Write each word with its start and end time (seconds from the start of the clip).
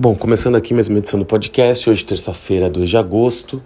Bom, 0.00 0.14
começando 0.14 0.54
aqui 0.54 0.72
mais 0.72 0.86
uma 0.86 0.98
edição 0.98 1.18
do 1.18 1.26
podcast, 1.26 1.90
hoje 1.90 2.04
terça-feira, 2.04 2.70
2 2.70 2.88
de 2.88 2.96
agosto. 2.96 3.60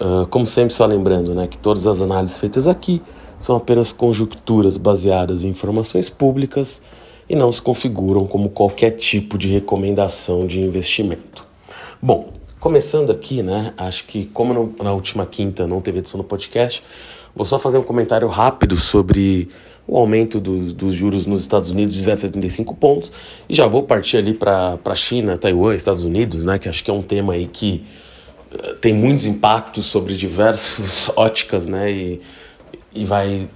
Uh, 0.00 0.26
como 0.26 0.44
sempre, 0.44 0.74
só 0.74 0.84
lembrando 0.84 1.36
né, 1.36 1.46
que 1.46 1.56
todas 1.56 1.86
as 1.86 2.02
análises 2.02 2.36
feitas 2.36 2.66
aqui 2.66 3.00
são 3.38 3.54
apenas 3.54 3.92
conjecturas 3.92 4.76
baseadas 4.76 5.44
em 5.44 5.50
informações 5.50 6.10
públicas 6.10 6.82
e 7.30 7.36
não 7.36 7.52
se 7.52 7.62
configuram 7.62 8.26
como 8.26 8.50
qualquer 8.50 8.90
tipo 8.90 9.38
de 9.38 9.52
recomendação 9.52 10.48
de 10.48 10.60
investimento. 10.60 11.46
Bom, 12.02 12.32
começando 12.58 13.12
aqui, 13.12 13.40
né, 13.40 13.72
acho 13.76 14.06
que 14.06 14.24
como 14.26 14.74
na 14.82 14.92
última 14.92 15.24
quinta 15.24 15.64
não 15.64 15.80
teve 15.80 16.00
edição 16.00 16.18
do 16.18 16.24
podcast, 16.24 16.82
vou 17.36 17.46
só 17.46 17.56
fazer 17.56 17.78
um 17.78 17.84
comentário 17.84 18.26
rápido 18.26 18.76
sobre 18.76 19.48
o 19.86 19.96
aumento 19.96 20.40
do, 20.40 20.72
dos 20.72 20.94
juros 20.94 21.26
nos 21.26 21.42
Estados 21.42 21.70
Unidos 21.70 21.94
de 21.94 22.02
0,75 22.02 22.76
pontos. 22.76 23.12
E 23.48 23.54
já 23.54 23.66
vou 23.66 23.82
partir 23.82 24.16
ali 24.16 24.32
para 24.32 24.78
a 24.84 24.94
China, 24.94 25.36
Taiwan, 25.36 25.74
Estados 25.74 26.04
Unidos, 26.04 26.44
né, 26.44 26.58
que 26.58 26.68
acho 26.68 26.82
que 26.84 26.90
é 26.90 26.94
um 26.94 27.02
tema 27.02 27.34
aí 27.34 27.46
que 27.46 27.84
uh, 28.52 28.74
tem 28.76 28.94
muitos 28.94 29.26
impactos 29.26 29.86
sobre 29.86 30.14
diversas 30.14 31.10
óticas, 31.16 31.66
né, 31.66 31.90
e, 31.90 32.20
e 32.94 33.04
vai 33.04 33.48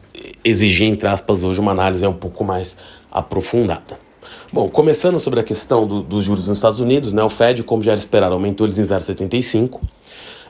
exigir, 0.45 0.88
entre 0.88 1.09
aspas, 1.09 1.42
hoje 1.42 1.60
uma 1.60 1.73
análise 1.73 2.06
um 2.06 2.12
pouco 2.12 2.45
mais 2.45 2.77
aprofundada. 3.11 4.06
Bom, 4.52 4.69
começando 4.69 5.19
sobre 5.19 5.41
a 5.41 5.42
questão 5.42 5.86
do, 5.86 6.02
dos 6.02 6.24
juros 6.24 6.48
nos 6.48 6.58
Estados 6.58 6.80
Unidos, 6.80 7.12
né, 7.12 7.22
o 7.22 7.30
Fed, 7.30 7.62
como 7.62 7.83
já 7.83 7.92
era 7.92 7.98
esperado, 7.98 8.34
aumentou 8.34 8.66
eles 8.66 8.78
em 8.78 8.83
0,75. 8.83 9.80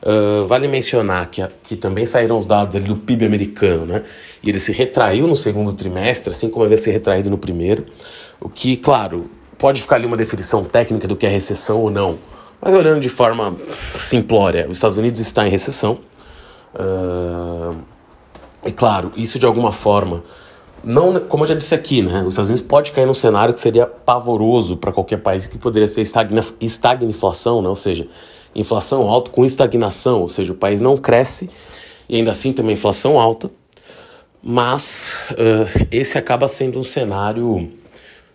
Uh, 0.02 0.44
vale 0.46 0.68
mencionar 0.68 1.26
que, 1.30 1.46
que 1.62 1.76
também 1.76 2.04
saíram 2.06 2.36
os 2.36 2.46
dados 2.46 2.80
do 2.80 2.96
PIB 2.96 3.24
americano, 3.24 3.86
né? 3.86 4.02
E 4.42 4.50
ele 4.50 4.60
se 4.60 4.72
retraiu 4.72 5.26
no 5.26 5.34
segundo 5.34 5.72
trimestre, 5.72 6.30
assim 6.30 6.50
como 6.50 6.64
havia 6.64 6.78
se 6.78 6.90
retraído 6.90 7.30
no 7.30 7.38
primeiro. 7.38 7.86
O 8.40 8.48
que, 8.48 8.76
claro, 8.76 9.24
pode 9.58 9.80
ficar 9.80 9.96
ali 9.96 10.06
uma 10.06 10.16
definição 10.16 10.62
técnica 10.62 11.08
do 11.08 11.16
que 11.16 11.26
é 11.26 11.28
recessão 11.28 11.80
ou 11.80 11.90
não. 11.90 12.18
Mas 12.60 12.74
olhando 12.74 13.00
de 13.00 13.08
forma 13.08 13.56
simplória, 13.94 14.66
os 14.68 14.78
Estados 14.78 14.96
Unidos 14.96 15.20
está 15.20 15.46
em 15.46 15.50
recessão. 15.50 15.98
Uh, 16.74 17.76
e 18.64 18.72
claro, 18.72 19.12
isso 19.16 19.38
de 19.38 19.46
alguma 19.46 19.72
forma, 19.72 20.22
não, 20.82 21.18
como 21.20 21.44
eu 21.44 21.48
já 21.48 21.54
disse 21.54 21.74
aqui, 21.74 22.02
né? 22.02 22.22
Os 22.22 22.34
Estados 22.34 22.50
Unidos 22.50 22.66
pode 22.66 22.92
cair 22.92 23.06
num 23.06 23.14
cenário 23.14 23.54
que 23.54 23.60
seria 23.60 23.86
pavoroso 23.86 24.76
para 24.76 24.92
qualquer 24.92 25.18
país, 25.18 25.46
que 25.46 25.58
poderia 25.58 25.88
ser 25.88 26.02
estagna, 26.02 26.44
estagnação, 26.60 27.62
né? 27.62 27.68
Ou 27.68 27.76
seja, 27.76 28.08
inflação 28.56 29.02
alta 29.08 29.30
com 29.30 29.44
estagnação, 29.44 30.20
ou 30.20 30.28
seja, 30.28 30.52
o 30.52 30.56
país 30.56 30.80
não 30.80 30.96
cresce 30.96 31.50
e 32.08 32.16
ainda 32.16 32.30
assim 32.30 32.52
tem 32.52 32.64
uma 32.64 32.72
inflação 32.72 33.18
alta, 33.18 33.50
mas 34.42 35.16
uh, 35.32 35.86
esse 35.90 36.16
acaba 36.16 36.48
sendo 36.48 36.78
um 36.78 36.84
cenário 36.84 37.68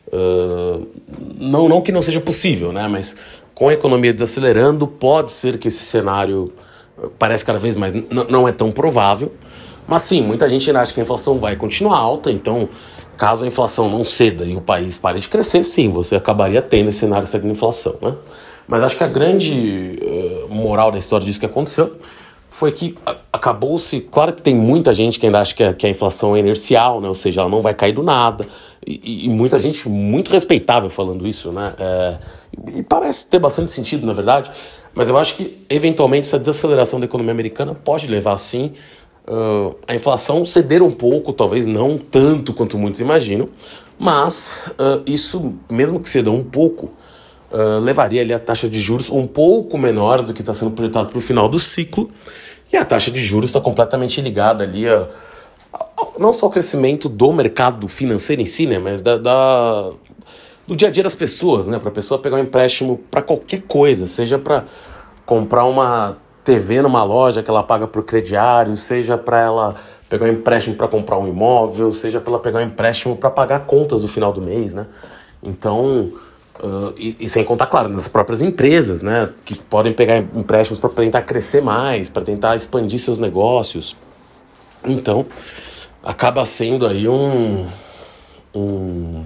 uh, 0.08 0.88
não, 1.38 1.68
não 1.68 1.82
que 1.82 1.92
não 1.92 2.02
seja 2.02 2.20
possível, 2.20 2.72
né? 2.72 2.88
Mas 2.88 3.16
com 3.54 3.70
a 3.70 3.74
economia 3.74 4.14
desacelerando, 4.14 4.88
pode 4.88 5.32
ser 5.32 5.58
que 5.58 5.68
esse 5.68 5.84
cenário 5.84 6.54
parece 7.18 7.44
cada 7.44 7.60
vez 7.60 7.78
mais 7.78 7.94
não 8.10 8.48
é 8.48 8.52
tão 8.52 8.72
provável, 8.72 9.32
mas 9.88 10.04
sim, 10.04 10.22
muita 10.22 10.48
gente 10.48 10.70
ainda 10.70 10.82
acha 10.82 10.94
que 10.94 11.00
a 11.00 11.04
inflação 11.04 11.40
vai 11.40 11.56
continuar 11.56 11.98
alta, 11.98 12.32
então 12.32 12.70
caso 13.18 13.44
a 13.44 13.48
inflação 13.48 13.90
não 13.90 14.04
ceda 14.04 14.46
e 14.46 14.56
o 14.56 14.62
país 14.62 14.98
pare 14.98 15.20
de 15.20 15.28
crescer, 15.28 15.64
sim, 15.64 15.90
você 15.90 16.16
acabaria 16.16 16.62
tendo 16.62 16.90
esse 16.90 17.00
cenário 17.00 17.28
de 17.28 17.48
inflação, 17.48 17.96
né? 18.02 18.16
Mas 18.68 18.84
acho 18.84 18.98
que 18.98 19.04
a 19.04 19.08
grande 19.08 20.00
uh, 20.02 20.54
moral 20.54 20.92
da 20.92 21.00
história 21.00 21.26
disso 21.26 21.40
que 21.40 21.46
aconteceu 21.46 21.98
foi 22.52 22.72
que 22.72 22.98
acabou-se. 23.32 24.02
Claro 24.02 24.34
que 24.34 24.42
tem 24.42 24.54
muita 24.54 24.94
gente 24.94 25.18
que 25.18 25.26
ainda 25.26 25.40
acha 25.40 25.56
que 25.56 25.64
a, 25.64 25.74
que 25.74 25.88
a, 25.88 25.90
inflação 25.90 26.36
é 26.36 26.40
inercial, 26.40 27.00
né? 27.00 27.08
ou 27.08 27.14
seja, 27.14 27.42
ela 27.42 27.50
não 27.50 27.62
vai 27.62 27.74
cair 27.74 27.94
do 27.94 28.04
nada. 28.04 28.46
E, 28.86 29.26
e 29.26 29.30
muita 29.30 29.58
gente 29.58 29.88
muito 29.88 30.30
respeitável 30.30 30.90
falando 30.90 31.26
isso, 31.26 31.52
né? 31.52 31.72
É, 31.80 32.18
e 32.76 32.84
parece 32.84 33.28
ter 33.28 33.40
bastante 33.40 33.72
sentido, 33.72 34.06
na 34.06 34.12
verdade. 34.12 34.52
Mas 34.94 35.08
eu 35.08 35.18
acho 35.18 35.36
que, 35.36 35.66
eventualmente, 35.70 36.28
essa 36.28 36.38
desaceleração 36.38 37.00
da 37.00 37.06
economia 37.06 37.32
americana 37.32 37.74
pode 37.74 38.08
levar, 38.08 38.36
sim, 38.38 38.74
uh, 39.28 39.76
a 39.88 39.96
inflação 39.96 40.44
ceder 40.44 40.84
um 40.84 40.92
pouco, 40.92 41.32
talvez 41.32 41.66
não 41.66 41.98
tanto 41.98 42.54
quanto 42.54 42.78
muitos 42.78 43.00
imaginam, 43.00 43.50
mas 43.98 44.64
uh, 44.72 45.02
isso, 45.06 45.54
mesmo 45.72 46.00
que 46.00 46.10
ceda 46.10 46.32
um 46.32 46.44
pouco, 46.44 46.92
uh, 47.52 47.80
levaria 47.80 48.22
ali 48.22 48.34
a 48.34 48.40
taxa 48.40 48.70
de 48.70 48.80
juros 48.80 49.10
um 49.10 49.28
pouco 49.28 49.78
menores 49.78 50.28
do 50.28 50.34
que 50.34 50.42
está 50.42 50.54
sendo 50.54 50.72
projetado 50.72 51.10
para 51.10 51.18
o 51.18 51.22
final 51.22 51.48
do 51.48 51.60
ciclo. 51.60 52.10
E 52.72 52.78
a 52.78 52.86
taxa 52.86 53.12
de 53.12 53.22
juros 53.22 53.50
está 53.50 53.60
completamente 53.60 54.22
ligada 54.22 54.64
ali 54.64 54.88
a, 54.88 55.08
a, 55.74 55.88
não 56.18 56.32
só 56.32 56.46
ao 56.46 56.52
crescimento 56.52 57.10
do 57.10 57.32
mercado 57.34 57.88
financeiro 57.88 58.42
em 58.42 58.46
si, 58.46 58.66
né, 58.66 58.80
mas 58.80 59.02
da, 59.02 59.18
da 59.18 59.92
do 60.68 60.76
dia 60.76 60.88
a 60.88 60.92
dia 60.92 61.04
das 61.04 61.16
pessoas, 61.16 61.68
né, 61.68 61.80
para 61.80 61.90
a 61.90 61.92
pessoa 61.92 62.20
pegar 62.20 62.38
um 62.38 62.40
empréstimo 62.40 62.98
para 63.10 63.22
qualquer 63.22 63.62
coisa, 63.64 64.06
seja 64.06 64.40
para 64.40 64.64
comprar 65.26 65.66
uma 65.66 66.18
TV 66.44 66.82
numa 66.82 67.04
loja 67.04 67.44
que 67.44 67.50
ela 67.50 67.64
paga 67.64 67.88
por 67.88 68.04
crediário, 68.04 68.76
seja 68.78 69.18
para 69.18 69.42
ela 69.42 69.76
pegar 70.10 70.26
um 70.26 70.30
empréstimo 70.30 70.76
para 70.76 70.88
comprar 70.88 71.18
um 71.18 71.28
imóvel, 71.28 71.92
seja 71.92 72.20
para 72.20 72.34
ela 72.34 72.42
pegar 72.42 72.60
um 72.60 72.64
empréstimo 72.64 73.16
para 73.16 73.30
pagar 73.30 73.66
contas 73.66 74.02
no 74.02 74.08
final 74.08 74.34
do 74.34 74.42
mês, 74.42 74.74
né? 74.74 74.88
Então, 75.44 76.10
Uh, 76.64 76.94
e, 76.96 77.16
e, 77.22 77.28
sem 77.28 77.44
contar, 77.44 77.66
claro, 77.66 77.90
nas 77.90 78.08
próprias 78.08 78.40
empresas, 78.40 79.02
né, 79.02 79.30
que 79.44 79.60
podem 79.64 79.94
pegar 79.94 80.20
empréstimos 80.20 80.80
para 80.80 80.92
tentar 80.92 81.24
crescer 81.24 81.60
mais, 81.60 82.08
para 82.08 82.22
tentar 82.22 82.56
expandir 82.56 83.00
seus 83.00 83.18
negócios. 83.18 83.96
Então, 84.86 85.26
acaba 86.04 86.46
sendo 86.46 86.86
aí 86.86 87.08
um, 87.08 87.66
um 88.54 89.24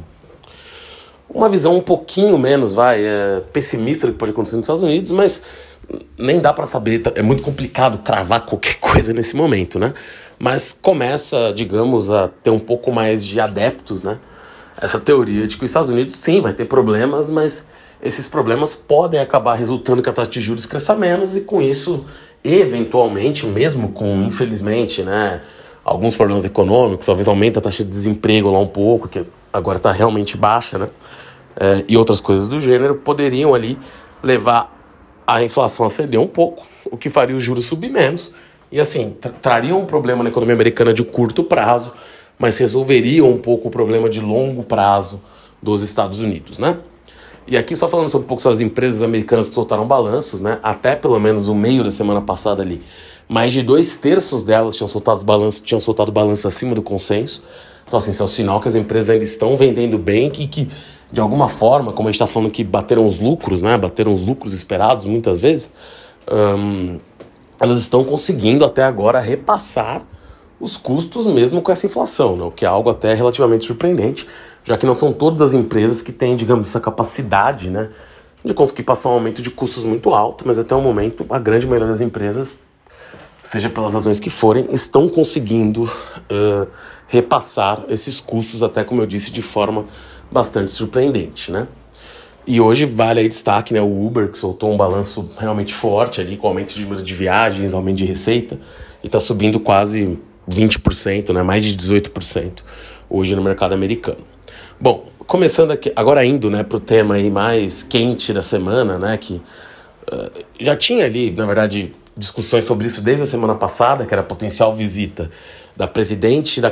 uma 1.29 1.49
visão 1.49 1.75
um 1.75 1.81
pouquinho 1.81 2.37
menos, 2.37 2.73
vai, 2.73 3.03
é, 3.03 3.41
pessimista 3.51 4.07
do 4.07 4.13
que 4.13 4.19
pode 4.19 4.31
acontecer 4.31 4.55
nos 4.55 4.63
Estados 4.63 4.83
Unidos, 4.83 5.11
mas 5.11 5.43
nem 6.17 6.39
dá 6.39 6.53
para 6.53 6.65
saber, 6.65 6.99
tá, 6.99 7.11
é 7.15 7.21
muito 7.21 7.43
complicado 7.43 7.97
cravar 7.99 8.45
qualquer 8.45 8.75
coisa 8.79 9.11
nesse 9.11 9.35
momento, 9.35 9.77
né? 9.77 9.93
Mas 10.39 10.71
começa, 10.71 11.51
digamos, 11.53 12.09
a 12.09 12.29
ter 12.41 12.49
um 12.49 12.59
pouco 12.59 12.91
mais 12.91 13.25
de 13.25 13.39
adeptos, 13.39 14.01
né? 14.01 14.17
Essa 14.81 14.99
teoria 14.99 15.47
de 15.47 15.57
que 15.57 15.65
os 15.65 15.71
Estados 15.71 15.89
Unidos 15.89 16.15
sim 16.15 16.41
vai 16.41 16.53
ter 16.53 16.65
problemas, 16.65 17.29
mas 17.29 17.65
esses 18.01 18.27
problemas 18.27 18.75
podem 18.75 19.19
acabar 19.19 19.55
resultando 19.55 20.01
que 20.01 20.09
a 20.09 20.13
taxa 20.13 20.29
de 20.29 20.41
juros 20.41 20.65
cresça 20.65 20.95
menos 20.95 21.35
e 21.35 21.41
com 21.41 21.61
isso, 21.61 22.05
eventualmente, 22.43 23.45
mesmo 23.45 23.89
com, 23.89 24.23
infelizmente, 24.23 25.01
né, 25.01 25.41
alguns 25.83 26.15
problemas 26.15 26.45
econômicos, 26.45 27.05
talvez 27.05 27.27
aumente 27.27 27.57
a 27.57 27.61
taxa 27.61 27.83
de 27.83 27.89
desemprego 27.89 28.51
lá 28.51 28.59
um 28.59 28.67
pouco, 28.67 29.07
que 29.07 29.23
agora 29.51 29.77
está 29.77 29.91
realmente 29.91 30.35
baixa, 30.35 30.77
né, 30.77 30.89
é, 31.55 31.85
e 31.87 31.95
outras 31.95 32.19
coisas 32.19 32.49
do 32.49 32.59
gênero, 32.59 32.95
poderiam 32.95 33.55
ali 33.55 33.77
levar 34.21 34.73
a 35.25 35.41
inflação 35.43 35.85
a 35.85 35.89
ceder 35.89 36.19
um 36.19 36.27
pouco, 36.27 36.63
o 36.91 36.97
que 36.97 37.09
faria 37.09 37.35
os 37.35 37.41
juros 37.41 37.65
subir 37.65 37.89
menos, 37.89 38.31
e 38.71 38.79
assim, 38.79 39.15
tra 39.19 39.31
traria 39.31 39.75
um 39.75 39.85
problema 39.85 40.23
na 40.23 40.29
economia 40.29 40.53
americana 40.53 40.93
de 40.93 41.03
curto 41.03 41.43
prazo, 41.43 41.93
mas 42.37 42.57
resolveriam 42.57 43.29
um 43.29 43.37
pouco 43.37 43.67
o 43.67 43.71
problema 43.71 44.09
de 44.09 44.19
longo 44.19 44.63
prazo 44.63 45.21
dos 45.61 45.81
Estados 45.81 46.19
Unidos, 46.19 46.59
né? 46.59 46.77
E 47.47 47.55
aqui 47.55 47.75
só 47.75 47.87
falando 47.87 48.09
sobre 48.09 48.25
um 48.25 48.27
pouco 48.27 48.41
sobre 48.41 48.55
as 48.55 48.61
empresas 48.61 49.01
americanas 49.01 49.47
que 49.47 49.53
soltaram 49.53 49.87
balanços, 49.87 50.41
né? 50.41 50.59
Até 50.63 50.95
pelo 50.95 51.19
menos 51.19 51.47
o 51.47 51.53
meio 51.53 51.83
da 51.83 51.91
semana 51.91 52.21
passada 52.21 52.61
ali, 52.61 52.81
mais 53.29 53.53
de 53.53 53.61
dois 53.61 53.97
terços 53.97 54.43
delas 54.43 54.75
tinham 54.75 54.87
soltado 54.87 55.23
balanços, 55.23 55.61
tinham 55.61 55.79
soltado 55.79 56.11
balanços 56.11 56.45
acima 56.45 56.73
do 56.73 56.81
consenso. 56.81 57.43
Então, 57.87 57.97
assim, 57.97 58.11
isso 58.11 58.23
é 58.23 58.25
um 58.25 58.27
sinal 58.27 58.59
que 58.59 58.67
as 58.67 58.73
empresas 58.73 59.11
ainda 59.11 59.23
estão 59.23 59.55
vendendo 59.55 59.97
bem 59.97 60.31
e 60.39 60.47
que, 60.47 60.67
de 61.11 61.21
alguma 61.21 61.47
forma, 61.47 61.93
como 61.93 62.09
a 62.09 62.11
gente 62.11 62.19
está 62.19 62.25
falando 62.25 62.49
que 62.49 62.63
bateram 62.63 63.05
os 63.05 63.19
lucros, 63.19 63.61
né? 63.61 63.77
Bateram 63.77 64.11
os 64.11 64.25
lucros 64.25 64.51
esperados 64.51 65.05
muitas 65.05 65.39
vezes, 65.39 65.71
elas 67.59 67.79
estão 67.79 68.03
conseguindo 68.03 68.65
até 68.65 68.83
agora 68.83 69.19
repassar 69.19 70.01
os 70.59 70.77
custos 70.77 71.25
mesmo 71.27 71.61
com 71.61 71.71
essa 71.71 71.85
inflação, 71.85 72.35
né? 72.35 72.43
o 72.43 72.51
que 72.51 72.65
é 72.65 72.67
algo 72.67 72.89
até 72.89 73.13
relativamente 73.13 73.65
surpreendente, 73.65 74.27
já 74.63 74.77
que 74.77 74.85
não 74.85 74.93
são 74.93 75.11
todas 75.11 75.41
as 75.41 75.53
empresas 75.53 76.01
que 76.01 76.11
têm, 76.11 76.35
digamos, 76.35 76.69
essa 76.69 76.79
capacidade 76.79 77.69
né, 77.69 77.89
de 78.43 78.53
conseguir 78.53 78.83
passar 78.83 79.09
um 79.09 79.13
aumento 79.13 79.41
de 79.41 79.51
custos 79.51 79.83
muito 79.83 80.13
alto, 80.13 80.43
mas 80.47 80.57
até 80.57 80.73
o 80.75 80.81
momento 80.81 81.25
a 81.29 81.37
grande 81.37 81.65
maioria 81.67 81.87
das 81.87 82.01
empresas, 82.01 82.59
seja 83.43 83.69
pelas 83.69 83.93
razões 83.93 84.19
que 84.19 84.29
forem, 84.29 84.67
estão 84.71 85.07
conseguindo 85.07 85.83
uh, 85.83 86.67
repassar 87.07 87.83
esses 87.89 88.19
custos, 88.19 88.63
até 88.63 88.83
como 88.83 89.01
eu 89.01 89.05
disse, 89.05 89.31
de 89.31 89.41
forma 89.41 89.85
bastante 90.31 90.71
surpreendente. 90.71 91.51
Né? 91.51 91.67
E 92.47 92.61
hoje 92.61 92.85
vale 92.85 93.19
aí 93.19 93.27
destaque 93.27 93.73
né, 93.73 93.81
o 93.81 94.05
Uber, 94.05 94.29
que 94.29 94.37
soltou 94.37 94.71
um 94.71 94.77
balanço 94.77 95.29
realmente 95.37 95.73
forte 95.73 96.21
ali, 96.21 96.37
com 96.37 96.47
aumento 96.47 96.73
de 96.73 96.81
número 96.81 97.03
de 97.03 97.13
viagens, 97.13 97.73
aumento 97.73 97.97
de 97.97 98.05
receita, 98.05 98.59
e 99.03 99.07
está 99.07 99.19
subindo 99.19 99.59
quase 99.59 100.19
20%, 100.49 101.33
né, 101.33 101.43
mais 101.43 101.63
de 101.63 101.75
18% 101.75 102.63
hoje 103.09 103.35
no 103.35 103.41
mercado 103.41 103.73
americano. 103.73 104.19
Bom, 104.79 105.09
começando 105.25 105.71
aqui, 105.71 105.91
agora 105.95 106.25
indo 106.25 106.49
né, 106.49 106.63
para 106.63 106.77
o 106.77 106.79
tema 106.79 107.15
aí 107.15 107.29
mais 107.29 107.83
quente 107.83 108.33
da 108.33 108.43
semana, 108.43 108.97
né, 108.97 109.17
que 109.17 109.41
uh, 110.11 110.45
já 110.59 110.75
tinha 110.75 111.05
ali, 111.05 111.31
na 111.31 111.45
verdade, 111.45 111.93
discussões 112.17 112.63
sobre 112.63 112.87
isso 112.87 113.01
desde 113.01 113.23
a 113.23 113.25
semana 113.25 113.55
passada, 113.55 114.05
que 114.05 114.13
era 114.13 114.21
a 114.21 114.25
potencial 114.25 114.73
visita 114.75 115.29
da 115.75 115.87
presidente 115.87 116.61
da, 116.61 116.71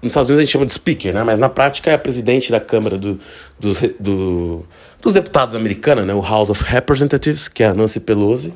nos 0.00 0.12
Estados 0.12 0.30
Unidos 0.30 0.42
a 0.42 0.44
gente 0.44 0.52
chama 0.52 0.66
de 0.66 0.72
speaker, 0.72 1.12
né? 1.12 1.24
Mas 1.24 1.40
na 1.40 1.48
prática 1.48 1.90
é 1.90 1.94
a 1.94 1.98
presidente 1.98 2.52
da 2.52 2.60
Câmara 2.60 2.96
do, 2.96 3.18
do, 3.58 3.72
do, 3.98 4.66
dos 5.02 5.12
Deputados 5.12 5.54
americana, 5.56 6.04
né? 6.04 6.14
O 6.14 6.22
House 6.22 6.50
of 6.50 6.64
Representatives, 6.64 7.48
que 7.48 7.64
é 7.64 7.66
a 7.66 7.74
Nancy 7.74 8.00
Pelosi, 8.00 8.54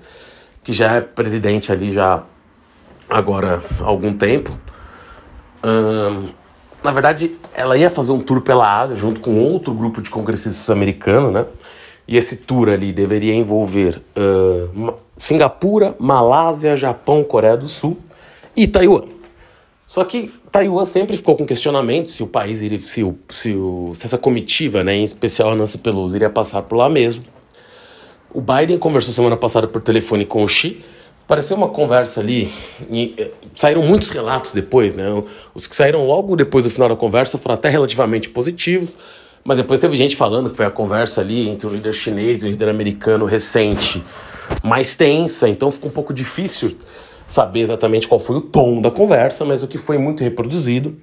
que 0.63 0.73
já 0.73 0.95
é 0.95 1.01
presidente 1.01 1.73
ali 1.73 1.91
já 1.91 2.23
agora 3.13 3.63
há 3.81 3.85
algum 3.85 4.17
tempo. 4.17 4.57
na 6.83 6.91
verdade, 6.91 7.37
ela 7.55 7.77
ia 7.77 7.91
fazer 7.91 8.13
um 8.13 8.21
tour 8.21 8.41
pela 8.41 8.81
Ásia 8.81 8.97
junto 8.97 9.21
com 9.21 9.39
outro 9.39 9.73
grupo 9.73 10.01
de 10.01 10.11
congressistas 10.11 10.69
americanos, 10.71 11.33
né? 11.33 11.47
E 12.09 12.17
esse 12.17 12.39
tour 12.39 12.69
ali 12.69 12.93
deveria 12.93 13.35
envolver 13.35 14.03
Singapura, 15.17 15.95
Malásia, 15.99 16.77
Japão, 16.77 17.23
Coreia 17.23 17.57
do 17.57 17.69
Sul 17.69 17.99
e 18.57 18.67
Taiwan. 18.67 19.05
Só 19.87 20.05
que 20.05 20.33
Taiwan 20.51 20.85
sempre 20.85 21.17
ficou 21.17 21.37
com 21.37 21.45
questionamento 21.45 22.11
se 22.11 22.23
o 22.23 22.27
país 22.27 22.63
iria, 22.63 22.81
se, 22.81 23.05
o, 23.05 23.17
se, 23.29 23.55
o, 23.55 23.93
se 23.95 24.07
essa 24.07 24.17
comitiva, 24.17 24.83
né, 24.83 24.95
em 24.97 25.05
especial 25.05 25.51
a 25.51 25.55
Nancy 25.55 25.79
Pelosi, 25.79 26.17
iria 26.17 26.31
passar 26.31 26.63
por 26.63 26.77
lá 26.77 26.89
mesmo. 26.89 27.23
O 28.33 28.41
Biden 28.41 28.79
conversou 28.79 29.13
semana 29.13 29.37
passada 29.37 29.67
por 29.69 29.83
telefone 29.83 30.25
com 30.25 30.43
o 30.43 30.49
Xi. 30.49 30.83
Pareceu 31.33 31.57
uma 31.57 31.69
conversa 31.71 32.21
ali. 32.21 32.53
E, 32.91 33.15
eh, 33.17 33.31
saíram 33.55 33.81
muitos 33.81 34.11
relatos 34.11 34.53
depois, 34.53 34.93
né? 34.95 35.07
Os 35.55 35.67
que 35.67 35.75
saíram 35.75 36.07
logo 36.07 36.37
depois 36.37 36.65
do 36.65 36.71
final 36.71 36.91
da 36.91 36.95
conversa 36.95 37.39
foram 37.39 37.55
até 37.55 37.71
relativamente 37.71 38.29
positivos. 38.29 38.99
Mas 39.43 39.57
depois 39.57 39.81
teve 39.81 39.97
gente 39.97 40.15
falando 40.15 40.51
que 40.51 40.57
foi 40.59 40.67
a 40.67 40.71
conversa 40.71 41.23
ali 41.23 41.49
entre 41.49 41.67
o 41.67 41.71
líder 41.71 41.95
chinês 41.95 42.43
e 42.43 42.47
o 42.47 42.51
líder 42.51 42.69
americano 42.69 43.25
recente 43.25 44.05
mais 44.63 44.95
tensa, 44.95 45.49
então 45.49 45.71
ficou 45.71 45.89
um 45.89 45.93
pouco 45.95 46.13
difícil 46.13 46.77
saber 47.27 47.61
exatamente 47.61 48.07
qual 48.07 48.21
foi 48.21 48.37
o 48.37 48.43
tom 48.43 48.83
da 48.83 48.91
conversa, 48.91 49.43
mas 49.43 49.63
o 49.63 49.69
que 49.69 49.79
foi 49.79 49.97
muito 49.97 50.23
reproduzido 50.23 50.99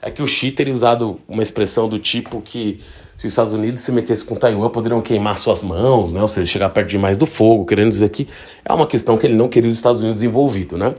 é 0.00 0.12
que 0.12 0.22
o 0.22 0.28
Xi 0.28 0.52
teria 0.52 0.72
usado 0.72 1.18
uma 1.26 1.42
expressão 1.42 1.88
do 1.88 1.98
tipo 1.98 2.40
que 2.40 2.80
se 3.22 3.28
os 3.28 3.32
Estados 3.34 3.52
Unidos 3.52 3.80
se 3.80 3.92
metesse 3.92 4.24
com 4.24 4.34
Taiwan 4.34 4.68
poderiam 4.68 5.00
queimar 5.00 5.38
suas 5.38 5.62
mãos, 5.62 6.12
né? 6.12 6.20
ou 6.20 6.26
seja, 6.26 6.50
chegar 6.50 6.70
perto 6.70 6.88
demais 6.88 7.16
do 7.16 7.24
fogo, 7.24 7.64
querendo 7.64 7.90
dizer 7.90 8.08
que 8.08 8.26
é 8.64 8.72
uma 8.72 8.84
questão 8.84 9.16
que 9.16 9.24
ele 9.24 9.36
não 9.36 9.48
queria 9.48 9.70
os 9.70 9.76
Estados 9.76 10.00
Unidos 10.00 10.24
envolvido, 10.24 10.76
né? 10.76 10.96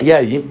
E 0.00 0.10
aí 0.10 0.48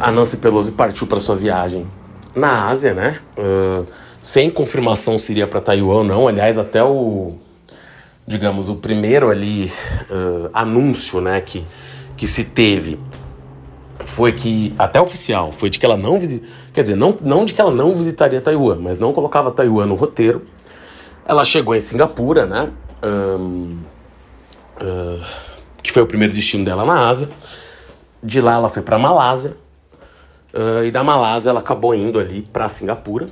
a 0.00 0.12
Nancy 0.12 0.36
Pelosi 0.36 0.70
partiu 0.70 1.08
para 1.08 1.18
sua 1.18 1.34
viagem 1.34 1.84
na 2.32 2.68
Ásia, 2.68 2.94
né? 2.94 3.18
Uh, 3.36 3.84
sem 4.20 4.48
confirmação 4.50 5.18
se 5.18 5.32
iria 5.32 5.48
para 5.48 5.60
Taiwan 5.60 5.94
ou 5.94 6.04
não. 6.04 6.28
Aliás, 6.28 6.58
até 6.58 6.84
o, 6.84 7.32
digamos, 8.24 8.68
o 8.68 8.76
primeiro 8.76 9.30
ali 9.30 9.72
uh, 10.08 10.48
anúncio, 10.54 11.20
né, 11.20 11.40
que, 11.40 11.66
que 12.16 12.28
se 12.28 12.44
teve 12.44 13.00
foi 14.04 14.30
que, 14.30 14.72
até 14.78 15.00
oficial, 15.00 15.50
foi 15.50 15.68
de 15.68 15.80
que 15.80 15.84
ela 15.84 15.96
não 15.96 16.20
quer 16.72 16.82
dizer, 16.82 16.96
não, 16.96 17.16
não 17.22 17.44
de 17.44 17.52
que 17.52 17.60
ela 17.60 17.70
não 17.70 17.94
visitaria 17.94 18.40
Taiwan, 18.40 18.78
mas 18.80 18.98
não 18.98 19.12
colocava 19.12 19.50
Taiwan 19.50 19.86
no 19.86 19.94
roteiro. 19.94 20.42
Ela 21.24 21.44
chegou 21.44 21.74
em 21.74 21.80
Singapura, 21.80 22.46
né, 22.46 22.70
um, 23.04 23.78
uh, 24.80 25.24
que 25.82 25.92
foi 25.92 26.02
o 26.02 26.06
primeiro 26.06 26.32
destino 26.32 26.64
dela 26.64 26.84
na 26.84 27.08
Ásia. 27.08 27.28
De 28.22 28.40
lá 28.40 28.54
ela 28.54 28.68
foi 28.68 28.82
para 28.82 28.98
Malásia, 28.98 29.56
uh, 30.54 30.84
e 30.84 30.90
da 30.90 31.02
Malásia 31.04 31.50
ela 31.50 31.60
acabou 31.60 31.94
indo 31.94 32.18
ali 32.18 32.42
para 32.52 32.68
Singapura, 32.68 33.28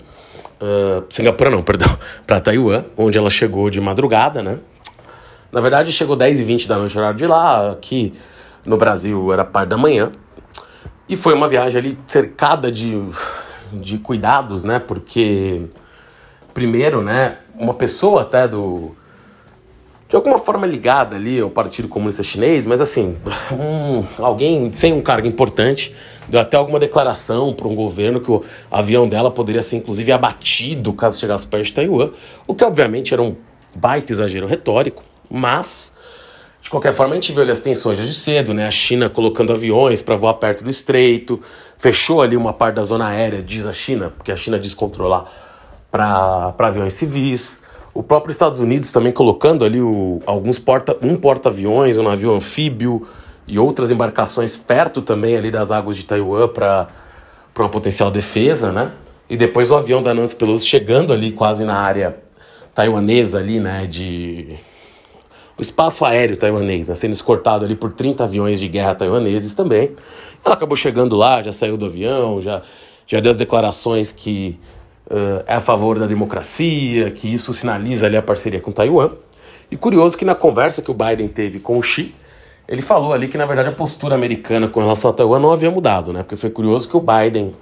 Uh, 0.61 1.03
Singapura 1.09 1.49
não, 1.49 1.63
perdão, 1.63 1.89
para 2.27 2.39
Taiwan, 2.39 2.85
onde 2.95 3.17
ela 3.17 3.31
chegou 3.31 3.71
de 3.71 3.81
madrugada, 3.81 4.43
né? 4.43 4.59
Na 5.51 5.61
verdade, 5.61 5.91
chegou 5.91 6.15
10 6.15 6.41
e 6.41 6.45
20 6.45 6.69
da 6.69 6.77
noite, 6.77 6.97
horário 6.97 7.17
de 7.17 7.27
lá, 7.27 7.71
aqui 7.71 8.13
no 8.65 8.77
Brasil 8.77 9.33
era 9.33 9.45
parte 9.45 9.71
da 9.71 9.79
manhã. 9.79 10.13
E 11.11 11.17
foi 11.17 11.35
uma 11.35 11.49
viagem 11.49 11.77
ali 11.77 11.99
cercada 12.07 12.71
de, 12.71 12.97
de 13.73 13.99
cuidados, 13.99 14.63
né? 14.63 14.79
Porque, 14.79 15.63
primeiro, 16.55 17.03
né, 17.03 17.39
uma 17.59 17.75
pessoa 17.75 18.23
até 18.23 18.47
do, 18.47 18.95
de 20.09 20.15
alguma 20.15 20.39
forma 20.39 20.65
ligada 20.69 21.17
ali 21.17 21.41
ao 21.41 21.51
Partido 21.51 21.89
Comunista 21.89 22.23
Chinês, 22.23 22.65
mas 22.65 22.81
assim, 22.81 23.17
um, 23.53 24.05
alguém 24.23 24.73
sem 24.73 24.93
um 24.93 25.01
cargo 25.01 25.27
importante 25.27 25.93
deu 26.29 26.39
até 26.39 26.57
alguma 26.57 26.79
declaração 26.79 27.53
para 27.53 27.67
um 27.67 27.75
governo 27.75 28.21
que 28.21 28.31
o 28.31 28.45
avião 28.71 29.09
dela 29.09 29.33
poderia 29.33 29.65
ser 29.65 29.79
inclusive 29.79 30.13
abatido 30.13 30.93
caso 30.93 31.19
chegasse 31.19 31.45
perto 31.45 31.65
de 31.65 31.73
Taiwan, 31.73 32.11
o 32.47 32.55
que 32.55 32.63
obviamente 32.63 33.13
era 33.13 33.21
um 33.21 33.35
baita 33.75 34.13
exagero 34.13 34.47
retórico, 34.47 35.03
mas 35.29 35.93
de 36.61 36.69
qualquer 36.69 36.93
forma 36.93 37.15
a 37.15 37.17
gente 37.17 37.33
viu 37.33 37.43
ali 37.43 37.51
as 37.51 37.61
tensões 37.61 37.99
de 37.99 38.15
cedo, 38.15 38.53
né? 38.53 38.67
A 38.67 38.71
China 38.71 39.09
colocando 39.09 39.53
aviões 39.53 40.03
para 40.03 40.15
voar 40.15 40.35
perto 40.35 40.63
do 40.63 40.71
estreito, 40.71 41.41
fechou 41.79 42.21
ali 42.21 42.37
uma 42.37 42.53
parte 42.53 42.77
da 42.77 42.85
zona 42.85 43.09
aérea, 43.09 43.43
diz 43.43 43.65
a 43.65 43.73
China, 43.73 44.13
porque 44.17 44.31
a 44.31 44.37
China 44.37 44.59
diz 44.59 44.75
controlar 44.75 45.25
para 45.91 46.55
aviões 46.59 46.95
civis. 46.95 47.63
O 47.95 48.03
próprio 48.03 48.31
Estados 48.31 48.61
Unidos 48.61 48.93
também 48.93 49.11
colocando 49.11 49.65
ali 49.65 49.81
o, 49.81 50.21
alguns 50.27 50.59
porta, 50.59 50.97
um 51.03 51.17
porta-aviões, 51.17 51.97
um 51.97 52.03
navio 52.03 52.35
anfíbio 52.35 53.07
e 53.49 53.59
outras 53.59 53.91
embarcações 53.91 54.57
perto 54.57 55.03
também 55.03 55.37
ali 55.37 55.51
das 55.51 55.71
águas 55.71 55.97
de 55.97 56.05
Taiwan 56.05 56.47
para 56.47 56.89
uma 57.59 57.69
potencial 57.69 58.11
defesa, 58.11 58.71
né? 58.71 58.93
E 59.29 59.37
depois 59.37 59.71
o 59.71 59.77
avião 59.77 60.03
da 60.03 60.13
Nancy 60.13 60.37
Pelosi 60.37 60.67
chegando 60.67 61.13
ali 61.13 61.33
quase 61.33 61.65
na 61.65 61.79
área 61.79 62.17
taiwanesa 62.75 63.39
ali, 63.39 63.59
né, 63.59 63.87
de 63.87 64.57
o 65.61 65.63
espaço 65.63 66.07
aéreo 66.07 66.39
taiwanês, 66.39 66.89
né, 66.89 66.95
sendo 66.95 67.13
escortado 67.13 67.67
ali 67.67 67.77
por 67.77 67.93
30 67.93 68.25
aviões 68.25 68.59
de 68.59 68.67
guerra 68.67 68.95
taiwaneses 68.95 69.53
também. 69.53 69.93
Ela 70.43 70.55
acabou 70.55 70.75
chegando 70.75 71.15
lá, 71.17 71.43
já 71.43 71.53
saiu 71.53 71.77
do 71.77 71.85
avião, 71.85 72.41
já 72.41 72.63
já 73.07 73.21
deu 73.21 73.31
as 73.31 73.37
declarações 73.37 74.11
que 74.11 74.59
uh, 75.11 75.43
é 75.47 75.55
a 75.57 75.61
favor 75.61 75.99
da 75.99 76.07
democracia, 76.07 77.11
que 77.11 77.27
isso 77.27 77.53
sinaliza 77.53 78.07
ali 78.07 78.17
a 78.17 78.23
parceria 78.23 78.61
com 78.61 78.73
Taiwan. 78.73 79.11
E 79.71 79.77
curioso 79.77 80.17
que 80.17 80.25
na 80.25 80.35
conversa 80.35 80.81
que 80.81 80.91
o 80.91 80.95
Biden 80.95 81.29
teve 81.29 81.59
com 81.59 81.77
o 81.77 81.83
Xi, 81.83 82.15
ele 82.67 82.81
falou 82.81 83.13
ali 83.13 83.29
que 83.29 83.37
na 83.37 83.45
verdade 83.45 83.69
a 83.69 83.73
postura 83.73 84.15
americana 84.15 84.67
com 84.67 84.81
relação 84.81 85.11
a 85.11 85.13
Taiwan 85.13 85.41
não 85.41 85.53
havia 85.53 85.71
mudado, 85.71 86.13
né? 86.13 86.23
Porque 86.23 86.37
foi 86.37 86.51
curioso 86.51 86.89
que 86.89 86.97
o 86.97 87.01
Biden 87.01 87.53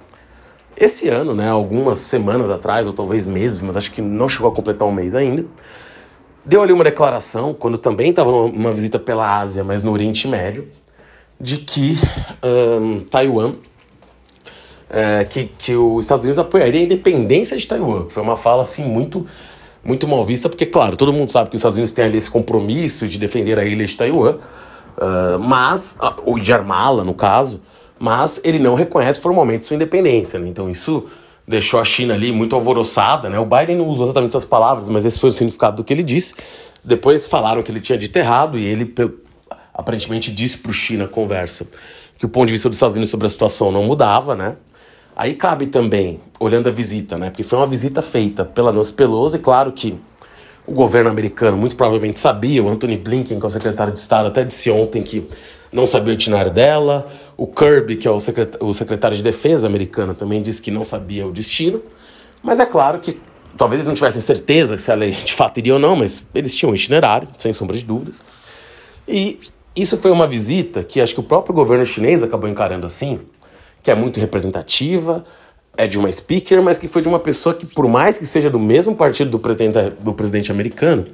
esse 0.77 1.09
ano, 1.09 1.35
né, 1.35 1.49
algumas 1.49 1.99
semanas 1.99 2.49
atrás, 2.49 2.87
ou 2.87 2.93
talvez 2.93 3.27
meses, 3.27 3.61
mas 3.61 3.75
acho 3.75 3.91
que 3.91 4.01
não 4.01 4.29
chegou 4.29 4.49
a 4.49 4.55
completar 4.55 4.87
um 4.87 4.91
mês 4.93 5.13
ainda, 5.13 5.45
deu 6.49 6.63
ali 6.63 6.73
uma 6.73 6.83
declaração, 6.83 7.53
quando 7.53 7.77
também 7.77 8.09
estava 8.09 8.31
numa 8.31 8.73
visita 8.73 8.97
pela 8.97 9.39
Ásia, 9.39 9.63
mas 9.63 9.83
no 9.83 9.91
Oriente 9.91 10.27
Médio, 10.27 10.67
de 11.39 11.57
que 11.57 11.93
um, 12.43 13.01
Taiwan 13.01 13.53
é, 14.89 15.23
que, 15.23 15.45
que 15.45 15.75
os 15.75 16.03
Estados 16.03 16.23
Unidos 16.23 16.39
apoiariam 16.39 16.81
a 16.81 16.85
independência 16.85 17.55
de 17.55 17.67
Taiwan. 17.67 18.07
Foi 18.09 18.23
uma 18.23 18.35
fala 18.35 18.63
assim 18.63 18.83
muito 18.83 19.25
muito 19.81 20.05
mal 20.07 20.25
vista, 20.25 20.49
porque, 20.49 20.65
claro, 20.65 20.97
todo 20.97 21.13
mundo 21.13 21.31
sabe 21.31 21.49
que 21.49 21.55
os 21.55 21.61
Estados 21.61 21.77
Unidos 21.77 21.93
têm 21.93 22.03
ali 22.03 22.17
esse 22.17 22.29
compromisso 22.29 23.07
de 23.07 23.17
defender 23.17 23.57
a 23.57 23.63
ilha 23.63 23.85
de 23.85 23.95
Taiwan, 23.95 24.35
uh, 24.35 25.39
mas, 25.39 25.97
ou 26.25 26.37
de 26.37 26.51
armá-la, 26.51 27.03
no 27.05 27.13
caso, 27.13 27.61
mas 27.97 28.41
ele 28.43 28.59
não 28.59 28.73
reconhece 28.73 29.21
formalmente 29.21 29.65
sua 29.65 29.75
independência. 29.75 30.37
Né? 30.37 30.49
Então 30.49 30.69
isso 30.69 31.05
deixou 31.49 31.79
a 31.79 31.85
China 31.85 32.13
ali 32.13 32.31
muito 32.31 32.55
alvoroçada. 32.55 33.27
Né? 33.27 33.39
O 33.39 33.45
Biden 33.45 33.77
não 33.77 33.87
usou 33.87 34.05
exatamente 34.05 34.29
essas 34.29 34.45
palavras, 34.45 34.87
mas 34.87 35.03
esse 35.03 35.19
foi 35.19 35.31
o 35.31 35.33
significado 35.33 35.77
do 35.77 35.83
que 35.83 35.91
ele 35.91 36.03
disse. 36.03 36.35
Depois 36.83 37.25
falaram 37.25 37.63
que 37.63 37.71
ele 37.71 37.81
tinha 37.81 37.97
dito 37.97 38.15
errado 38.15 38.57
e 38.57 38.65
ele 38.65 38.93
aparentemente 39.73 40.31
disse 40.31 40.59
para 40.59 40.69
o 40.69 40.73
China 40.73 41.07
conversa 41.07 41.67
que 42.19 42.25
o 42.25 42.29
ponto 42.29 42.47
de 42.47 42.53
vista 42.53 42.69
dos 42.69 42.75
Estados 42.75 42.95
Unidos 42.95 43.09
sobre 43.09 43.25
a 43.25 43.29
situação 43.29 43.71
não 43.71 43.83
mudava, 43.83 44.35
né? 44.35 44.57
Aí 45.15 45.33
cabe 45.33 45.67
também, 45.67 46.19
olhando 46.39 46.69
a 46.69 46.71
visita, 46.71 47.17
né? 47.17 47.29
Porque 47.29 47.43
foi 47.43 47.57
uma 47.57 47.67
visita 47.67 48.01
feita 48.01 48.45
pela 48.45 48.71
Nancy 48.71 48.93
Pelosi, 48.93 49.37
e 49.37 49.39
claro 49.39 49.71
que 49.71 49.97
o 50.67 50.71
governo 50.71 51.09
americano 51.09 51.57
muito 51.57 51.75
provavelmente 51.75 52.19
sabia, 52.19 52.63
o 52.63 52.69
Anthony 52.69 52.97
Blinken, 52.97 53.39
que 53.39 53.43
é 53.43 53.47
o 53.47 53.49
secretário 53.49 53.91
de 53.91 53.99
Estado, 53.99 54.27
até 54.27 54.43
disse 54.43 54.69
ontem 54.69 55.01
que 55.01 55.27
não 55.71 55.85
sabia 55.85 56.11
o 56.11 56.15
itinerário 56.15 56.51
dela, 56.51 57.07
o 57.37 57.47
Kirby, 57.47 57.95
que 57.95 58.07
é 58.07 58.11
o, 58.11 58.17
o 58.61 58.73
secretário 58.73 59.15
de 59.15 59.23
Defesa 59.23 59.67
americano, 59.67 60.13
também 60.13 60.41
disse 60.41 60.61
que 60.61 60.71
não 60.71 60.83
sabia 60.83 61.27
o 61.27 61.31
destino, 61.31 61.81
mas 62.41 62.59
é 62.59 62.65
claro 62.65 62.99
que 62.99 63.19
talvez 63.57 63.79
eles 63.79 63.87
não 63.87 63.93
tivessem 63.93 64.21
certeza 64.21 64.77
se 64.77 64.91
ela 64.91 65.09
de 65.09 65.33
fato 65.33 65.57
iria 65.57 65.73
ou 65.73 65.79
não, 65.79 65.95
mas 65.95 66.25
eles 66.33 66.55
tinham 66.55 66.71
um 66.71 66.75
itinerário, 66.75 67.27
sem 67.37 67.53
sombra 67.53 67.77
de 67.77 67.83
dúvidas. 67.83 68.21
E 69.07 69.39
isso 69.75 69.97
foi 69.97 70.11
uma 70.11 70.27
visita 70.27 70.83
que 70.83 71.01
acho 71.01 71.13
que 71.13 71.19
o 71.19 71.23
próprio 71.23 71.53
governo 71.53 71.85
chinês 71.85 72.23
acabou 72.23 72.49
encarando 72.49 72.85
assim, 72.85 73.19
que 73.81 73.91
é 73.91 73.95
muito 73.95 74.19
representativa, 74.19 75.23
é 75.77 75.87
de 75.87 75.97
uma 75.97 76.11
speaker, 76.11 76.61
mas 76.61 76.77
que 76.77 76.87
foi 76.87 77.01
de 77.01 77.07
uma 77.07 77.19
pessoa 77.19 77.55
que, 77.55 77.65
por 77.65 77.87
mais 77.87 78.17
que 78.17 78.25
seja 78.25 78.49
do 78.49 78.59
mesmo 78.59 78.95
partido 78.95 79.29
do 79.29 79.39
presidente, 79.39 79.91
do 79.99 80.13
presidente 80.13 80.51
americano, 80.51 81.07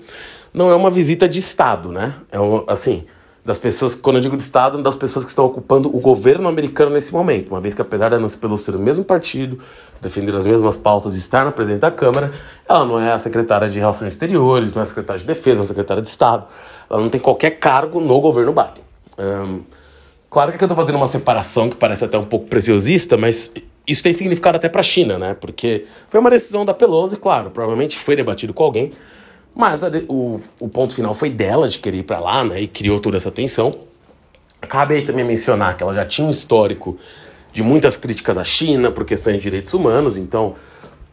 não 0.53 0.71
é 0.71 0.75
uma 0.75 0.89
visita 0.89 1.27
de 1.27 1.37
Estado, 1.37 1.91
né? 1.91 2.15
É 2.31 2.39
uma, 2.39 2.63
assim, 2.67 3.05
das 3.45 3.59
pessoas, 3.59 3.93
quando 3.93 4.15
eu 4.15 4.21
digo 4.21 4.35
de 4.35 4.41
Estado, 4.41 4.81
das 4.81 4.95
pessoas 4.95 5.23
que 5.23 5.29
estão 5.29 5.45
ocupando 5.45 5.95
o 5.95 5.99
governo 5.99 6.47
americano 6.47 6.91
nesse 6.91 7.13
momento, 7.13 7.49
uma 7.49 7.61
vez 7.61 7.75
que 7.75 7.81
apesar 7.81 8.09
de 8.09 8.17
Nancy 8.17 8.37
Pelosi 8.37 8.63
ser 8.63 8.71
do 8.71 8.79
mesmo 8.79 9.05
partido, 9.05 9.59
defender 10.01 10.35
as 10.35 10.45
mesmas 10.45 10.75
pautas 10.75 11.15
e 11.15 11.19
estar 11.19 11.45
na 11.45 11.51
presidência 11.51 11.81
da 11.81 11.91
Câmara, 11.91 12.33
ela 12.67 12.83
não 12.83 12.99
é 12.99 13.11
a 13.11 13.19
secretária 13.19 13.69
de 13.69 13.77
Relações 13.77 14.13
Exteriores, 14.13 14.73
não 14.73 14.81
é 14.81 14.83
a 14.83 14.87
secretária 14.87 15.19
de 15.19 15.27
Defesa, 15.27 15.57
não 15.57 15.61
é 15.61 15.65
a 15.65 15.67
secretária 15.67 16.01
de 16.01 16.09
Estado, 16.09 16.45
ela 16.89 16.99
não 16.99 17.09
tem 17.09 17.21
qualquer 17.21 17.51
cargo 17.51 18.01
no 18.01 18.19
governo 18.19 18.51
Biden. 18.51 18.83
Um, 19.19 19.61
Claro 20.35 20.51
que 20.51 20.61
eu 20.61 20.65
estou 20.65 20.75
fazendo 20.75 20.97
uma 20.97 21.07
separação 21.07 21.69
que 21.69 21.77
parece 21.77 22.03
até 22.03 22.17
um 22.17 22.25
pouco 22.25 22.47
preciosista, 22.47 23.15
mas 23.15 23.53
isso 23.87 24.03
tem 24.03 24.11
significado 24.11 24.57
até 24.57 24.67
para 24.67 24.81
a 24.81 24.83
China, 24.83 25.17
né? 25.17 25.33
Porque 25.33 25.85
foi 26.09 26.19
uma 26.19 26.29
decisão 26.29 26.65
da 26.65 26.73
Pelosi, 26.73 27.15
claro, 27.15 27.51
provavelmente 27.51 27.97
foi 27.97 28.17
debatido 28.17 28.53
com 28.53 28.65
alguém, 28.65 28.91
mas 29.55 29.83
a, 29.83 29.89
o, 30.09 30.39
o 30.59 30.67
ponto 30.67 30.93
final 30.93 31.13
foi 31.13 31.29
dela 31.29 31.69
de 31.69 31.79
querer 31.79 31.99
ir 31.99 32.03
para 32.03 32.19
lá, 32.19 32.43
né? 32.43 32.61
E 32.61 32.67
criou 32.67 32.99
toda 32.99 33.15
essa 33.15 33.31
tensão. 33.31 33.79
Cabe 34.61 34.95
aí 34.95 35.05
também 35.05 35.23
mencionar 35.23 35.77
que 35.77 35.83
ela 35.83 35.93
já 35.93 36.05
tinha 36.05 36.27
um 36.27 36.31
histórico 36.31 36.97
de 37.53 37.63
muitas 37.63 37.95
críticas 37.95 38.37
à 38.37 38.43
China 38.43 38.91
por 38.91 39.05
questões 39.05 39.37
de 39.37 39.41
direitos 39.43 39.73
humanos, 39.73 40.17
então 40.17 40.55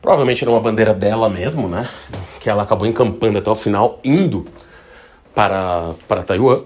provavelmente 0.00 0.42
era 0.42 0.50
uma 0.50 0.58
bandeira 0.60 0.92
dela 0.92 1.28
mesmo, 1.28 1.68
né? 1.68 1.88
Que 2.40 2.50
ela 2.50 2.64
acabou 2.64 2.88
encampando 2.88 3.38
até 3.38 3.48
o 3.48 3.54
final, 3.54 4.00
indo 4.02 4.46
para, 5.32 5.94
para 6.08 6.24
Taiwan. 6.24 6.62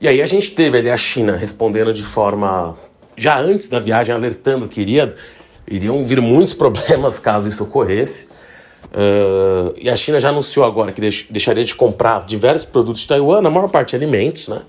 E 0.00 0.06
aí 0.06 0.20
a 0.20 0.26
gente 0.26 0.50
teve 0.50 0.76
ali 0.78 0.90
a 0.90 0.96
China 0.96 1.34
respondendo 1.36 1.94
de 1.94 2.02
forma 2.02 2.76
já 3.16 3.40
antes 3.40 3.68
da 3.68 3.78
viagem 3.78 4.14
alertando 4.14 4.68
que 4.68 4.80
iria, 4.80 5.14
iriam 5.66 6.04
vir 6.04 6.20
muitos 6.20 6.52
problemas 6.54 7.18
caso 7.18 7.48
isso 7.48 7.64
ocorresse. 7.64 8.28
Uh, 8.86 9.74
e 9.78 9.88
a 9.88 9.94
China 9.94 10.18
já 10.18 10.30
anunciou 10.30 10.64
agora 10.64 10.90
que 10.90 11.00
deix 11.00 11.26
deixaria 11.30 11.64
de 11.64 11.74
comprar 11.74 12.24
diversos 12.24 12.64
produtos 12.64 13.02
de 13.02 13.08
Taiwan, 13.08 13.40
na 13.40 13.50
maior 13.50 13.68
parte 13.68 13.94
alimentos, 13.94 14.48
né? 14.48 14.62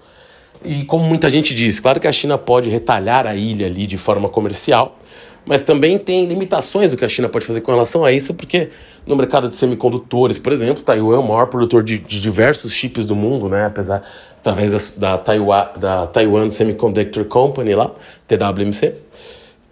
E 0.64 0.84
como 0.84 1.04
muita 1.04 1.30
gente 1.30 1.56
diz, 1.56 1.80
claro 1.80 2.00
que 2.00 2.08
a 2.08 2.12
China 2.12 2.38
pode 2.38 2.70
retalhar 2.70 3.26
a 3.26 3.36
ilha 3.36 3.66
ali 3.66 3.88
de 3.88 3.98
forma 3.98 4.30
comercial, 4.30 4.96
mas 5.44 5.64
também 5.64 5.98
tem 5.98 6.28
limitações 6.28 6.92
do 6.92 6.98
que 6.98 7.04
a 7.04 7.10
China 7.10 7.28
pode 7.28 7.46
fazer 7.46 7.62
com 7.62 7.72
relação 7.72 8.06
a 8.06 8.12
isso, 8.12 8.36
porque 8.36 8.70
no 9.08 9.16
mercado 9.16 9.50
de 9.50 9.56
semicondutores, 9.56 10.38
por 10.38 10.54
exemplo, 10.54 10.84
Taiwan 10.84 11.16
é 11.16 11.18
o 11.18 11.24
maior 11.24 11.48
produtor 11.48 11.82
de, 11.82 11.98
de 11.98 12.22
diversos 12.22 12.74
chips 12.74 13.08
do 13.08 13.16
mundo, 13.16 13.50
né? 13.50 13.66
Apesar 13.66 14.04
através 14.42 14.92
da, 14.92 15.12
da, 15.12 15.18
Taiwan, 15.18 15.68
da 15.80 16.08
Taiwan 16.08 16.50
Semiconductor 16.50 17.26
Company 17.26 17.76
lá, 17.76 17.92
TWMC. 18.28 18.88
Uh, 18.88 18.94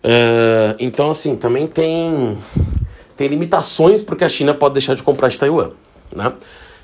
é, 0.04 0.76
então, 0.80 1.10
assim, 1.10 1.36
também 1.36 1.68
tem, 1.68 2.38
tem 3.20 3.28
limitações 3.28 4.02
porque 4.02 4.24
a 4.24 4.30
China 4.30 4.54
pode 4.54 4.76
deixar 4.76 4.96
de 4.96 5.04
comprar 5.04 5.28
de 5.28 5.38
Taiwan, 5.38 5.72
né? 6.16 6.32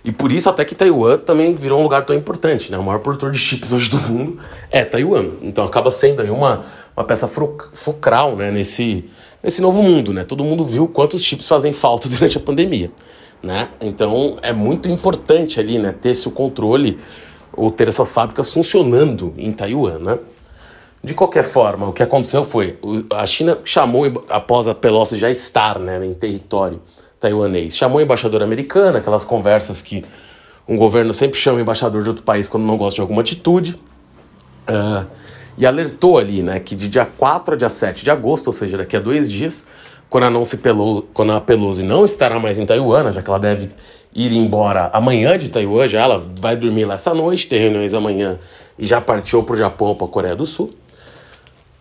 E 0.04 0.12
por 0.12 0.34
isso 0.34 0.50
até 0.50 0.66
que 0.66 0.76
Taiwan 0.76 1.18
também 1.18 1.56
virou 1.56 1.80
um 1.80 1.84
lugar 1.84 2.06
tão 2.06 2.14
importante, 2.14 2.70
né? 2.70 2.78
O 2.78 2.84
maior 2.84 3.00
produtor 3.00 3.32
de 3.32 3.40
chips 3.40 3.72
hoje 3.72 3.90
do 3.90 3.98
mundo 3.98 4.38
é 4.70 4.84
Taiwan. 4.84 5.30
Então 5.42 5.64
acaba 5.64 5.90
sendo 5.90 6.22
aí 6.22 6.30
uma, 6.30 6.66
uma 6.96 7.06
peça 7.06 7.26
fulcral, 7.26 8.36
né? 8.36 8.52
Nesse, 8.52 9.06
nesse 9.42 9.62
novo 9.62 9.82
mundo, 9.82 10.12
né? 10.12 10.26
Todo 10.26 10.44
mundo 10.44 10.66
viu 10.66 10.90
quantos 10.90 11.24
chips 11.24 11.48
fazem 11.48 11.72
falta 11.72 12.10
durante 12.12 12.38
a 12.38 12.42
pandemia, 12.42 12.92
né? 13.42 13.70
Então 13.80 14.38
é 14.42 14.52
muito 14.52 14.90
importante 14.90 15.58
ali, 15.58 15.80
né? 15.80 15.94
Ter 15.94 16.10
esse 16.10 16.30
controle 16.32 17.00
ou 17.54 17.72
ter 17.72 17.88
essas 17.88 18.14
fábricas 18.14 18.52
funcionando 18.52 19.34
em 19.38 19.54
Taiwan, 19.54 20.00
né? 20.00 20.20
De 21.06 21.14
qualquer 21.14 21.44
forma, 21.44 21.88
o 21.88 21.94
que 21.94 22.02
aconteceu 22.02 22.44
foi 22.44 22.80
a 23.14 23.28
China 23.28 23.60
chamou 23.64 24.26
após 24.28 24.68
a 24.68 24.74
Pelosi 24.74 25.20
já 25.20 25.30
estar, 25.30 25.78
né, 25.78 26.04
em 26.04 26.16
território 26.16 26.82
taiwanês, 27.20 27.78
chamou 27.78 28.00
a 28.00 28.02
embaixadora 28.02 28.44
americana, 28.44 28.98
aquelas 28.98 29.24
conversas 29.24 29.84
que 29.84 30.04
um 30.68 30.76
governo 30.76 31.14
sempre 31.14 31.40
chama 31.40 31.60
o 31.60 31.62
embaixador 31.62 32.02
de 32.02 32.10
outro 32.10 32.24
país 32.24 32.50
quando 32.50 32.64
não 32.64 32.76
gosta 32.76 32.96
de 32.96 33.02
alguma 33.02 33.22
atitude, 33.22 33.80
uh, 34.68 35.06
e 35.56 35.64
alertou 35.64 36.18
ali, 36.18 36.42
né, 36.42 36.60
que 36.60 36.76
de 36.76 36.88
dia 36.88 37.06
4 37.06 37.54
a 37.54 37.58
dia 37.58 37.70
7 37.70 38.04
de 38.04 38.10
agosto, 38.10 38.48
ou 38.48 38.54
seja, 38.54 38.76
daqui 38.76 38.98
a 38.98 39.00
dois 39.00 39.30
dias, 39.32 39.68
quando 40.10 40.24
a, 40.24 40.30
Nancy 40.32 40.58
Pelosi, 40.58 41.04
quando 41.14 41.34
a 41.34 41.40
Pelosi 41.40 41.84
não 41.84 42.04
estará 42.04 42.40
mais 42.40 42.58
em 42.58 42.66
Taiwan, 42.66 43.12
já 43.12 43.22
que 43.22 43.30
ela 43.30 43.40
deve 43.40 43.70
ir 44.12 44.34
embora 44.34 44.90
amanhã 44.92 45.38
de 45.38 45.50
Taiwan, 45.50 45.88
já 45.88 46.02
ela 46.02 46.26
vai 46.40 46.56
dormir 46.56 46.86
lá 46.86 46.96
essa 46.96 47.14
noite, 47.14 47.46
ter 47.46 47.60
reuniões 47.60 47.94
amanhã 47.94 48.40
e 48.80 48.88
já 48.88 49.00
partiu 49.00 49.44
para 49.44 49.54
o 49.54 49.58
Japão 49.58 49.94
para 49.94 50.08
a 50.08 50.10
Coreia 50.10 50.36
do 50.36 50.48
Sul. 50.48 50.74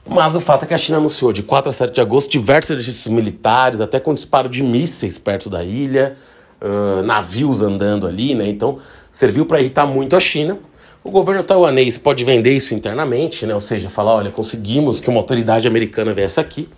Mas 0.07 0.35
o 0.35 0.41
fato 0.41 0.65
é 0.65 0.67
que 0.67 0.75
a 0.75 0.79
China 0.79 0.99
anunciou 0.99 1.33
de 1.33 1.43
4 1.43 1.71
a 1.71 1.73
7 1.73 1.95
de 1.95 2.01
agosto 2.01 2.31
diversos 2.31 2.71
exercícios 2.71 3.13
militares, 3.13 3.81
até 3.81 3.99
com 3.99 4.15
disparo 4.15 4.49
de 4.49 4.63
mísseis 4.63 5.19
perto 5.19 5.49
da 5.49 5.65
ilha, 5.65 6.17
uh, 6.61 7.03
navios 7.03 7.63
andando 7.63 8.07
ali, 8.07 8.35
né? 8.35 8.47
Então 8.47 8.79
serviu 9.11 9.47
para 9.47 9.61
irritar 9.61 9.87
muito 9.87 10.15
a 10.15 10.21
China. 10.21 10.59
O 11.03 11.11
governo 11.11 11.43
taiwanês 11.43 11.99
pode 11.99 12.25
vender 12.25 12.53
isso 12.53 12.75
internamente, 12.75 13.45
né? 13.47 13.55
ou 13.55 13.61
seja, 13.61 13.91
falar: 13.91 14.15
olha, 14.15 14.31
conseguimos 14.31 15.01
que 15.01 15.09
uma 15.09 15.21
autoridade 15.21 15.69
americana 15.69 16.13
viesse 16.13 16.41
aqui, 16.41 16.69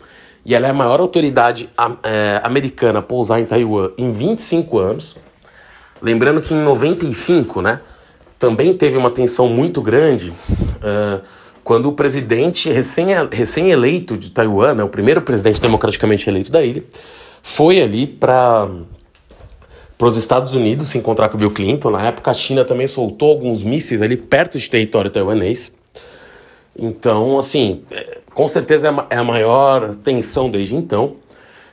e 0.45 0.55
ela 0.55 0.67
é 0.67 0.71
a 0.71 0.75
maior 0.75 1.01
autoridade 1.01 1.69
é, 2.03 2.41
americana 2.43 3.01
a 3.01 3.03
pousar 3.03 3.41
em 3.41 3.45
Taiwan 3.45 3.91
em 3.99 4.13
25 4.13 4.79
anos. 4.79 5.17
Lembrando 6.03 6.41
que 6.41 6.53
em 6.53 6.59
95, 6.59 7.63
né, 7.63 7.81
também 8.39 8.77
teve 8.77 8.97
uma 8.97 9.11
tensão 9.11 9.49
muito 9.49 9.81
grande 9.81 10.31
uh, 10.31 11.23
quando 11.67 11.87
o 11.87 11.93
presidente 11.93 12.71
recém-eleito 12.71 13.35
recém 13.35 14.21
de 14.21 14.31
Taiwan, 14.31 14.75
né, 14.75 14.85
o 14.85 14.89
primeiro 14.89 15.21
presidente 15.21 15.61
democraticamente 15.61 16.31
eleito 16.31 16.53
da 16.53 16.65
ilha, 16.65 16.85
foi 17.43 17.83
ali 17.83 18.07
para 18.07 18.71
para 19.99 20.07
os 20.07 20.17
Estados 20.17 20.55
Unidos 20.55 20.87
se 20.87 20.97
encontrar 20.97 21.29
com 21.29 21.35
o 21.35 21.41
Bill 21.41 21.51
Clinton. 21.51 21.91
Na 21.91 22.07
época, 22.07 22.31
a 22.31 22.35
China 22.35 22.65
também 22.65 22.87
soltou 22.87 23.31
alguns 23.31 23.65
mísseis 23.65 24.01
ali 24.01 24.17
perto 24.17 24.61
de 24.61 24.71
território 24.71 25.11
taiwanês. 25.11 25.75
Então, 26.79 27.37
assim, 27.37 27.83
é, 27.91 28.19
com 28.33 28.47
certeza 28.47 28.95
é 29.11 29.17
a 29.17 29.25
maior 29.25 29.97
tensão 29.97 30.49
desde 30.49 30.77
então. 30.77 31.17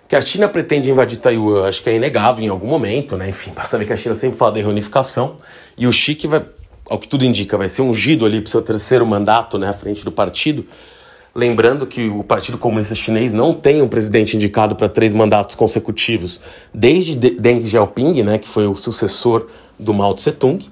Que 0.08 0.16
a 0.16 0.22
China 0.22 0.50
pretende 0.50 0.90
invadir 0.90 1.20
Taiwan, 1.20 1.68
acho 1.68 1.84
que 1.84 1.92
é 1.92 1.98
inegável 1.98 2.44
em 2.44 2.48
algum 2.48 2.68
momento, 2.68 3.16
né? 3.16 3.30
Enfim, 3.30 3.52
basta 3.54 3.78
ver 3.78 3.86
que 3.86 3.94
a 3.94 3.98
China 3.98 4.16
sempre 4.16 4.40
fala 4.40 4.54
da 4.54 4.60
reunificação. 4.60 5.38
E 5.78 5.86
o 5.86 5.94
Xi, 5.94 6.16
que 6.16 6.28
vai, 6.28 6.44
ao 6.90 7.00
que 7.00 7.08
tudo 7.08 7.26
indica, 7.26 7.58
vai 7.58 7.70
ser 7.70 7.82
ungido 7.82 8.26
ali 8.26 8.42
para 8.42 8.48
o 8.48 8.52
seu 8.52 8.62
terceiro 8.62 9.06
mandato, 9.06 9.58
né, 9.58 9.70
à 9.70 9.74
frente 9.74 10.04
do 10.04 10.12
partido. 10.12 10.66
Lembrando 11.36 11.88
que 11.88 12.08
o 12.08 12.24
Partido 12.24 12.60
Comunista 12.60 12.94
Chinês 12.94 13.34
não 13.34 13.54
tem 13.54 13.82
um 13.82 13.88
presidente 13.88 14.36
indicado 14.36 14.76
para 14.76 14.88
três 14.88 15.14
mandatos 15.14 15.56
consecutivos 15.56 16.40
desde 16.72 17.16
Deng 17.16 17.66
Xiaoping, 17.66 18.22
né, 18.22 18.38
que 18.38 18.48
foi 18.48 18.68
o 18.68 18.76
sucessor 18.76 19.48
do 19.80 19.94
Mao 19.94 20.14
Tse-tung. 20.14 20.64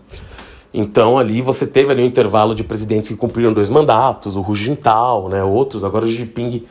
Então 0.73 1.17
ali 1.17 1.41
você 1.41 1.65
teve 1.65 1.91
ali 1.91 2.03
um 2.03 2.05
intervalo 2.05 2.53
de 2.53 2.63
presidentes 2.63 3.09
que 3.09 3.15
cumpriram 3.15 3.51
dois 3.51 3.69
mandatos, 3.69 4.35
o 4.35 4.41
Hu 4.41 4.53
Jintao, 4.53 5.29
né, 5.29 5.43
outros. 5.43 5.83
Agora 5.83 6.05
o 6.05 6.07
Xi 6.07 6.17
Jinping 6.17 6.63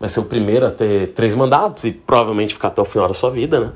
vai 0.00 0.08
ser 0.08 0.20
o 0.20 0.24
primeiro 0.24 0.66
a 0.66 0.70
ter 0.70 1.08
três 1.08 1.34
mandatos 1.34 1.84
e 1.84 1.92
provavelmente 1.92 2.54
ficar 2.54 2.68
até 2.68 2.80
o 2.80 2.84
final 2.84 3.08
da 3.08 3.14
sua 3.14 3.30
vida, 3.30 3.60
né? 3.60 3.72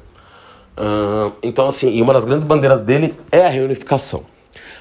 Uh, 0.79 1.33
então, 1.43 1.67
assim, 1.67 1.97
e 1.97 2.01
uma 2.01 2.13
das 2.13 2.25
grandes 2.25 2.47
bandeiras 2.47 2.83
dele 2.85 3.15
é 3.33 3.45
a 3.45 3.49
reunificação. 3.49 4.25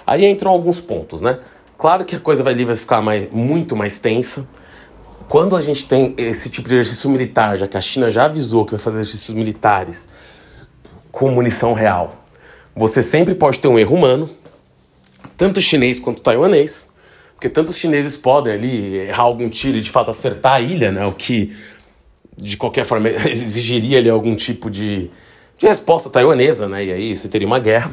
Aí 0.08 0.26
entram 0.26 0.50
alguns 0.50 0.80
pontos, 0.80 1.20
né? 1.20 1.38
Claro 1.78 2.06
que 2.06 2.16
a 2.16 2.20
coisa 2.20 2.42
vai, 2.42 2.54
ali 2.54 2.76
ficar 2.78 3.02
mais, 3.02 3.30
muito 3.30 3.76
mais 3.76 4.00
tensa. 4.00 4.48
Quando 5.28 5.54
a 5.54 5.62
gente 5.62 5.86
tem 5.86 6.16
esse 6.18 6.50
tipo 6.50 6.70
de 6.70 6.76
exercício 6.76 7.10
militar, 7.10 7.58
já 7.58 7.68
que 7.68 7.76
a 7.76 7.82
China 7.82 8.10
já 8.10 8.24
avisou 8.24 8.64
que 8.64 8.72
vai 8.72 8.80
fazer 8.80 9.00
exercícios 9.00 9.36
militares 9.36 10.08
com 11.12 11.30
munição 11.30 11.74
real, 11.74 12.24
você 12.74 13.04
sempre 13.04 13.36
pode 13.36 13.60
ter 13.60 13.68
um 13.68 13.78
erro 13.78 13.98
humano, 13.98 14.30
tanto 15.36 15.60
chinês 15.60 16.00
quanto 16.00 16.22
taiwanês. 16.22 16.88
Porque 17.34 17.50
tanto 17.50 17.70
os 17.70 17.78
chineses 17.78 18.16
podem 18.18 18.54
ali 18.54 18.96
errar 18.96 19.24
algum 19.24 19.48
tiro 19.48 19.78
e 19.78 19.82
de 19.82 19.92
fato 19.92 20.10
acertar 20.10 20.54
a 20.54 20.62
ilha, 20.62 20.92
né? 20.92 21.06
O 21.06 21.12
que 21.12 21.56
de 22.36 22.56
qualquer 22.56 22.86
forma 22.86 23.10
exigiria 23.30 24.00
ali 24.00 24.10
algum 24.10 24.36
tipo 24.36 24.72
de, 24.72 25.12
de 25.58 25.68
resposta 25.68 26.10
taiwanesa, 26.10 26.68
né? 26.68 26.86
E 26.86 26.92
aí 26.92 27.16
você 27.16 27.28
teria 27.28 27.46
uma 27.46 27.60
guerra. 27.60 27.92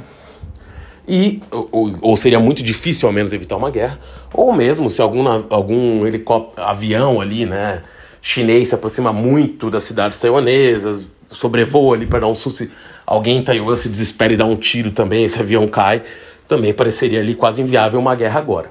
E, 1.06 1.42
ou, 1.50 1.98
ou, 2.00 2.16
seria 2.16 2.40
muito 2.40 2.62
difícil 2.62 3.06
ao 3.06 3.12
menos 3.12 3.32
evitar 3.32 3.56
uma 3.56 3.70
guerra, 3.70 3.98
ou 4.32 4.54
mesmo 4.54 4.88
se 4.88 5.02
algum, 5.02 5.28
algum 5.50 6.06
helicóptero, 6.06 6.66
avião 6.66 7.20
ali, 7.20 7.44
né, 7.44 7.82
chinês 8.22 8.68
se 8.68 8.74
aproxima 8.74 9.12
muito 9.12 9.68
das 9.68 9.84
cidades 9.84 10.18
taiwanesas, 10.18 11.06
sobrevoa 11.30 11.94
ali 11.94 12.06
para 12.06 12.20
dar 12.20 12.28
um 12.28 12.34
susto, 12.34 12.66
alguém 13.04 13.36
em 13.36 13.42
Taiwan 13.42 13.76
se 13.76 13.90
desespera 13.90 14.32
e 14.32 14.36
dá 14.36 14.46
um 14.46 14.56
tiro 14.56 14.90
também, 14.92 15.24
esse 15.24 15.38
avião 15.38 15.68
cai, 15.68 16.02
também 16.48 16.72
pareceria 16.72 17.20
ali 17.20 17.34
quase 17.34 17.60
inviável 17.60 18.00
uma 18.00 18.14
guerra 18.14 18.40
agora. 18.40 18.70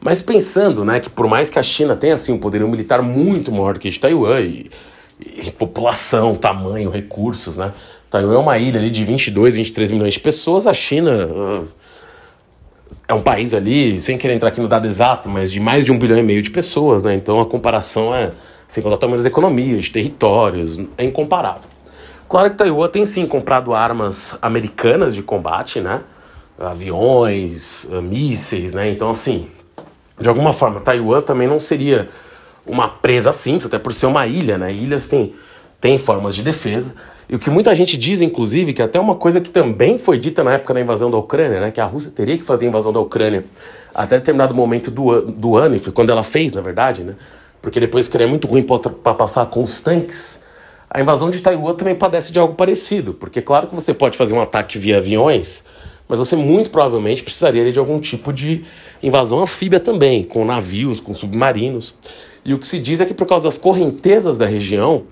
Mas 0.00 0.22
pensando, 0.22 0.84
né, 0.86 1.00
que 1.00 1.10
por 1.10 1.28
mais 1.28 1.50
que 1.50 1.58
a 1.58 1.62
China 1.62 1.96
tenha 1.96 2.14
assim 2.14 2.32
um 2.32 2.38
poderio 2.38 2.68
militar 2.68 3.02
muito 3.02 3.52
maior 3.52 3.74
do 3.74 3.80
que 3.80 3.90
de 3.90 3.98
Taiwan 3.98 4.40
e, 4.40 4.70
e 5.20 5.50
população, 5.50 6.34
tamanho, 6.34 6.88
recursos, 6.88 7.58
né? 7.58 7.72
Taiwan 8.10 8.34
é 8.34 8.38
uma 8.38 8.58
ilha 8.58 8.78
ali 8.80 8.90
de 8.90 9.04
22, 9.04 9.54
23 9.56 9.92
milhões 9.92 10.14
de 10.14 10.20
pessoas, 10.20 10.66
a 10.66 10.72
China 10.72 11.26
uh, 11.26 11.68
é 13.06 13.14
um 13.14 13.20
país 13.20 13.52
ali, 13.52 14.00
sem 14.00 14.16
querer 14.16 14.34
entrar 14.34 14.48
aqui 14.48 14.60
no 14.60 14.68
dado 14.68 14.86
exato, 14.86 15.28
mas 15.28 15.52
de 15.52 15.60
mais 15.60 15.84
de 15.84 15.92
um 15.92 15.98
bilhão 15.98 16.18
e 16.18 16.22
meio 16.22 16.40
de 16.40 16.50
pessoas, 16.50 17.04
né? 17.04 17.14
Então 17.14 17.38
a 17.40 17.46
comparação 17.46 18.14
é, 18.14 18.32
sem 18.66 18.82
contar 18.82 18.96
tamanho 18.96 19.18
das 19.18 19.26
economias, 19.26 19.90
territórios, 19.90 20.80
é 20.96 21.04
incomparável. 21.04 21.68
Claro 22.28 22.50
que 22.50 22.56
Taiwan 22.56 22.88
tem 22.88 23.06
sim 23.06 23.26
comprado 23.26 23.74
armas 23.74 24.36
americanas 24.40 25.14
de 25.14 25.22
combate, 25.22 25.80
né? 25.80 26.00
Aviões, 26.58 27.84
uh, 27.84 28.00
mísseis, 28.00 28.72
né? 28.72 28.88
Então 28.88 29.10
assim, 29.10 29.48
de 30.18 30.28
alguma 30.28 30.52
forma, 30.52 30.80
Taiwan 30.80 31.20
também 31.20 31.46
não 31.46 31.58
seria 31.58 32.08
uma 32.66 32.88
presa 32.88 33.32
simples, 33.32 33.66
até 33.66 33.78
por 33.78 33.92
ser 33.92 34.06
uma 34.06 34.26
ilha, 34.26 34.58
né? 34.58 34.72
Ilhas 34.72 35.08
têm, 35.08 35.34
têm 35.80 35.98
formas 35.98 36.34
de 36.34 36.42
defesa. 36.42 36.94
E 37.28 37.36
o 37.36 37.38
que 37.38 37.50
muita 37.50 37.74
gente 37.74 37.96
diz, 37.96 38.20
inclusive, 38.20 38.72
que 38.72 38.80
até 38.80 38.98
uma 38.98 39.14
coisa 39.14 39.40
que 39.40 39.50
também 39.50 39.98
foi 39.98 40.18
dita 40.18 40.42
na 40.42 40.54
época 40.54 40.72
da 40.72 40.80
invasão 40.80 41.10
da 41.10 41.18
Ucrânia, 41.18 41.60
né? 41.60 41.70
Que 41.70 41.80
a 41.80 41.84
Rússia 41.84 42.10
teria 42.10 42.38
que 42.38 42.44
fazer 42.44 42.64
a 42.64 42.68
invasão 42.68 42.92
da 42.92 43.00
Ucrânia 43.00 43.44
até 43.94 44.16
determinado 44.16 44.54
momento 44.54 44.90
do, 44.90 45.22
do 45.22 45.56
ano, 45.56 45.76
e 45.76 45.78
foi 45.78 45.92
quando 45.92 46.10
ela 46.10 46.22
fez, 46.22 46.52
na 46.52 46.60
verdade, 46.60 47.02
né? 47.02 47.14
porque 47.60 47.80
depois 47.80 48.08
que 48.08 48.16
é 48.16 48.26
muito 48.26 48.46
ruim 48.46 48.62
para 48.62 49.14
passar 49.14 49.46
com 49.46 49.62
os 49.62 49.80
tanques, 49.80 50.40
a 50.88 51.00
invasão 51.00 51.30
de 51.30 51.42
Taiwan 51.42 51.74
também 51.74 51.94
padece 51.94 52.32
de 52.32 52.38
algo 52.38 52.54
parecido, 52.54 53.12
porque 53.12 53.42
claro 53.42 53.66
que 53.66 53.74
você 53.74 53.92
pode 53.92 54.16
fazer 54.16 54.34
um 54.34 54.40
ataque 54.40 54.78
via 54.78 54.96
aviões, 54.98 55.64
mas 56.08 56.18
você 56.18 56.34
muito 56.34 56.70
provavelmente 56.70 57.22
precisaria 57.22 57.70
de 57.70 57.78
algum 57.78 57.98
tipo 57.98 58.32
de 58.32 58.64
invasão 59.02 59.42
anfíbia 59.42 59.78
também, 59.78 60.24
com 60.24 60.44
navios, 60.44 61.00
com 61.00 61.12
submarinos. 61.12 61.94
E 62.44 62.54
o 62.54 62.58
que 62.58 62.66
se 62.66 62.78
diz 62.78 63.00
é 63.00 63.04
que 63.04 63.12
por 63.12 63.26
causa 63.26 63.44
das 63.44 63.58
correntezas 63.58 64.38
da 64.38 64.46
região, 64.46 65.02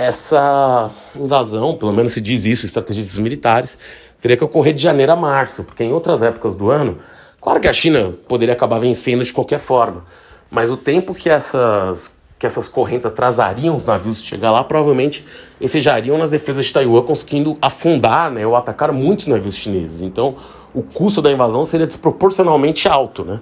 essa 0.00 0.90
invasão, 1.14 1.76
pelo 1.76 1.92
menos 1.92 2.12
se 2.12 2.20
diz 2.22 2.46
isso, 2.46 2.64
estrategistas 2.64 3.18
militares, 3.18 3.76
teria 4.18 4.36
que 4.36 4.42
ocorrer 4.42 4.72
de 4.72 4.82
janeiro 4.82 5.12
a 5.12 5.16
março, 5.16 5.64
porque 5.64 5.84
em 5.84 5.92
outras 5.92 6.22
épocas 6.22 6.56
do 6.56 6.70
ano, 6.70 6.96
claro 7.38 7.60
que 7.60 7.68
a 7.68 7.72
China 7.72 8.14
poderia 8.26 8.54
acabar 8.54 8.78
vencendo 8.78 9.22
de 9.22 9.32
qualquer 9.32 9.58
forma, 9.58 10.04
mas 10.50 10.70
o 10.70 10.76
tempo 10.76 11.14
que 11.14 11.28
essas, 11.28 12.16
que 12.38 12.46
essas 12.46 12.66
correntes 12.66 13.04
atrasariam 13.04 13.76
os 13.76 13.84
navios 13.84 14.22
de 14.22 14.28
chegar 14.28 14.50
lá, 14.50 14.64
provavelmente 14.64 15.24
ensejariam 15.60 16.16
nas 16.16 16.30
defesas 16.30 16.64
de 16.64 16.72
Taiwan, 16.72 17.02
conseguindo 17.02 17.58
afundar 17.60 18.30
né, 18.30 18.46
ou 18.46 18.56
atacar 18.56 18.92
muitos 18.92 19.26
navios 19.26 19.54
chineses. 19.54 20.00
Então, 20.00 20.36
o 20.72 20.82
custo 20.82 21.20
da 21.20 21.30
invasão 21.30 21.62
seria 21.66 21.86
desproporcionalmente 21.86 22.88
alto, 22.88 23.24
né? 23.24 23.40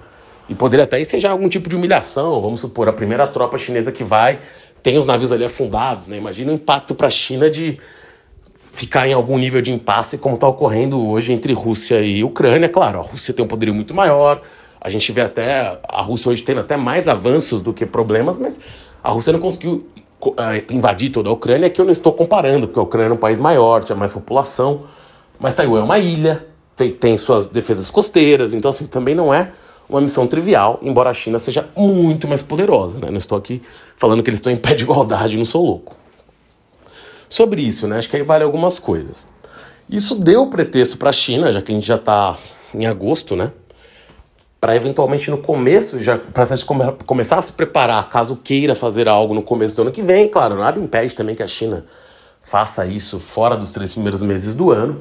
E 0.49 0.55
poderia 0.55 0.83
até 0.83 0.99
ensejar 0.99 1.29
algum 1.29 1.47
tipo 1.47 1.69
de 1.69 1.75
humilhação. 1.75 2.41
Vamos 2.41 2.59
supor, 2.61 2.89
a 2.89 2.93
primeira 2.93 3.27
tropa 3.27 3.55
chinesa 3.55 3.91
que 3.91 4.03
vai 4.03 4.39
tem 4.81 4.97
os 4.97 5.05
navios 5.05 5.31
ali 5.31 5.43
afundados, 5.43 6.07
né? 6.07 6.17
Imagina 6.17 6.51
o 6.51 6.55
impacto 6.55 6.95
para 6.95 7.07
a 7.07 7.11
China 7.11 7.49
de 7.49 7.77
ficar 8.71 9.07
em 9.07 9.13
algum 9.13 9.37
nível 9.37 9.61
de 9.61 9.71
impasse 9.71 10.17
como 10.17 10.35
está 10.35 10.47
ocorrendo 10.47 11.05
hoje 11.07 11.33
entre 11.33 11.53
Rússia 11.53 12.01
e 12.01 12.23
Ucrânia. 12.23 12.69
Claro, 12.69 12.99
a 12.99 13.01
Rússia 13.01 13.33
tem 13.33 13.43
um 13.43 13.47
poderio 13.47 13.73
muito 13.73 13.93
maior, 13.93 14.41
a 14.79 14.89
gente 14.89 15.11
vê 15.11 15.21
até 15.21 15.79
a 15.87 16.01
Rússia 16.01 16.31
hoje 16.31 16.41
tendo 16.43 16.61
até 16.61 16.77
mais 16.77 17.07
avanços 17.07 17.61
do 17.61 17.73
que 17.73 17.85
problemas, 17.85 18.39
mas 18.39 18.59
a 19.03 19.11
Rússia 19.11 19.33
não 19.33 19.39
conseguiu 19.39 19.85
uh, 20.21 20.33
invadir 20.73 21.09
toda 21.09 21.29
a 21.29 21.31
Ucrânia, 21.33 21.69
que 21.69 21.81
eu 21.81 21.85
não 21.85 21.91
estou 21.91 22.13
comparando, 22.13 22.67
porque 22.67 22.79
a 22.79 22.83
Ucrânia 22.83 23.09
é 23.09 23.13
um 23.13 23.17
país 23.17 23.39
maior, 23.39 23.83
tinha 23.83 23.95
mais 23.95 24.11
população, 24.11 24.83
mas 25.37 25.53
Taiwan 25.53 25.81
é 25.81 25.83
uma 25.83 25.99
ilha, 25.99 26.47
tem, 26.75 26.91
tem 26.91 27.17
suas 27.17 27.47
defesas 27.47 27.91
costeiras, 27.91 28.53
então 28.53 28.69
assim, 28.69 28.87
também 28.87 29.13
não 29.13 29.33
é 29.33 29.51
uma 29.89 29.99
missão 29.99 30.27
trivial, 30.27 30.79
embora 30.83 31.09
a 31.09 31.13
China 31.13 31.39
seja 31.39 31.67
muito 31.75 32.27
mais 32.27 32.43
poderosa. 32.43 32.99
Né? 32.99 33.09
Não 33.09 33.17
estou 33.17 33.37
aqui 33.37 33.61
falando 33.97 34.21
que 34.21 34.29
eles 34.29 34.37
estão 34.37 34.53
em 34.53 34.57
pé 34.57 34.75
de 34.75 34.83
igualdade, 34.83 35.35
não 35.35 35.45
sou 35.45 35.65
louco. 35.65 35.95
Sobre 37.27 37.61
isso, 37.61 37.87
né, 37.87 37.97
acho 37.97 38.09
que 38.09 38.17
aí 38.17 38.23
vale 38.23 38.43
algumas 38.43 38.79
coisas. 38.79 39.25
Isso 39.89 40.15
deu 40.15 40.47
pretexto 40.47 40.97
para 40.97 41.09
a 41.09 41.13
China, 41.13 41.51
já 41.51 41.61
que 41.61 41.71
a 41.71 41.75
gente 41.75 41.85
já 41.85 41.95
está 41.95 42.37
em 42.73 42.85
agosto, 42.85 43.35
né? 43.35 43.51
Para 44.61 44.75
eventualmente 44.75 45.31
no 45.31 45.37
começo, 45.37 45.99
já 45.99 46.17
para 46.17 46.45
come, 46.65 46.91
começar 47.05 47.37
a 47.37 47.41
se 47.41 47.53
preparar, 47.53 48.07
caso 48.09 48.35
queira 48.35 48.75
fazer 48.75 49.07
algo 49.07 49.33
no 49.33 49.41
começo 49.41 49.75
do 49.75 49.83
ano 49.83 49.91
que 49.91 50.01
vem. 50.01 50.27
Claro, 50.27 50.57
nada 50.57 50.79
impede 50.79 51.15
também 51.15 51.33
que 51.33 51.41
a 51.41 51.47
China 51.47 51.85
faça 52.41 52.85
isso 52.85 53.19
fora 53.19 53.55
dos 53.55 53.71
três 53.71 53.93
primeiros 53.93 54.21
meses 54.21 54.53
do 54.53 54.71
ano 54.71 54.99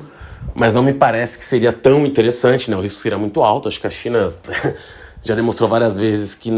mas 0.59 0.75
não 0.75 0.83
me 0.83 0.93
parece 0.93 1.39
que 1.39 1.45
seria 1.45 1.73
tão 1.73 2.05
interessante, 2.05 2.71
né? 2.71 2.77
o 2.77 2.81
risco 2.81 2.99
seria 2.99 3.19
muito 3.19 3.43
alto. 3.43 3.69
Acho 3.69 3.81
que 3.81 3.87
a 3.87 3.91
China 3.91 4.33
já 5.23 5.35
demonstrou 5.35 5.69
várias 5.69 5.97
vezes 5.97 6.35
que 6.35 6.51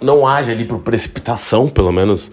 não 0.00 0.26
age 0.26 0.50
ali 0.50 0.64
por 0.64 0.80
precipitação, 0.80 1.68
pelo 1.68 1.92
menos 1.92 2.32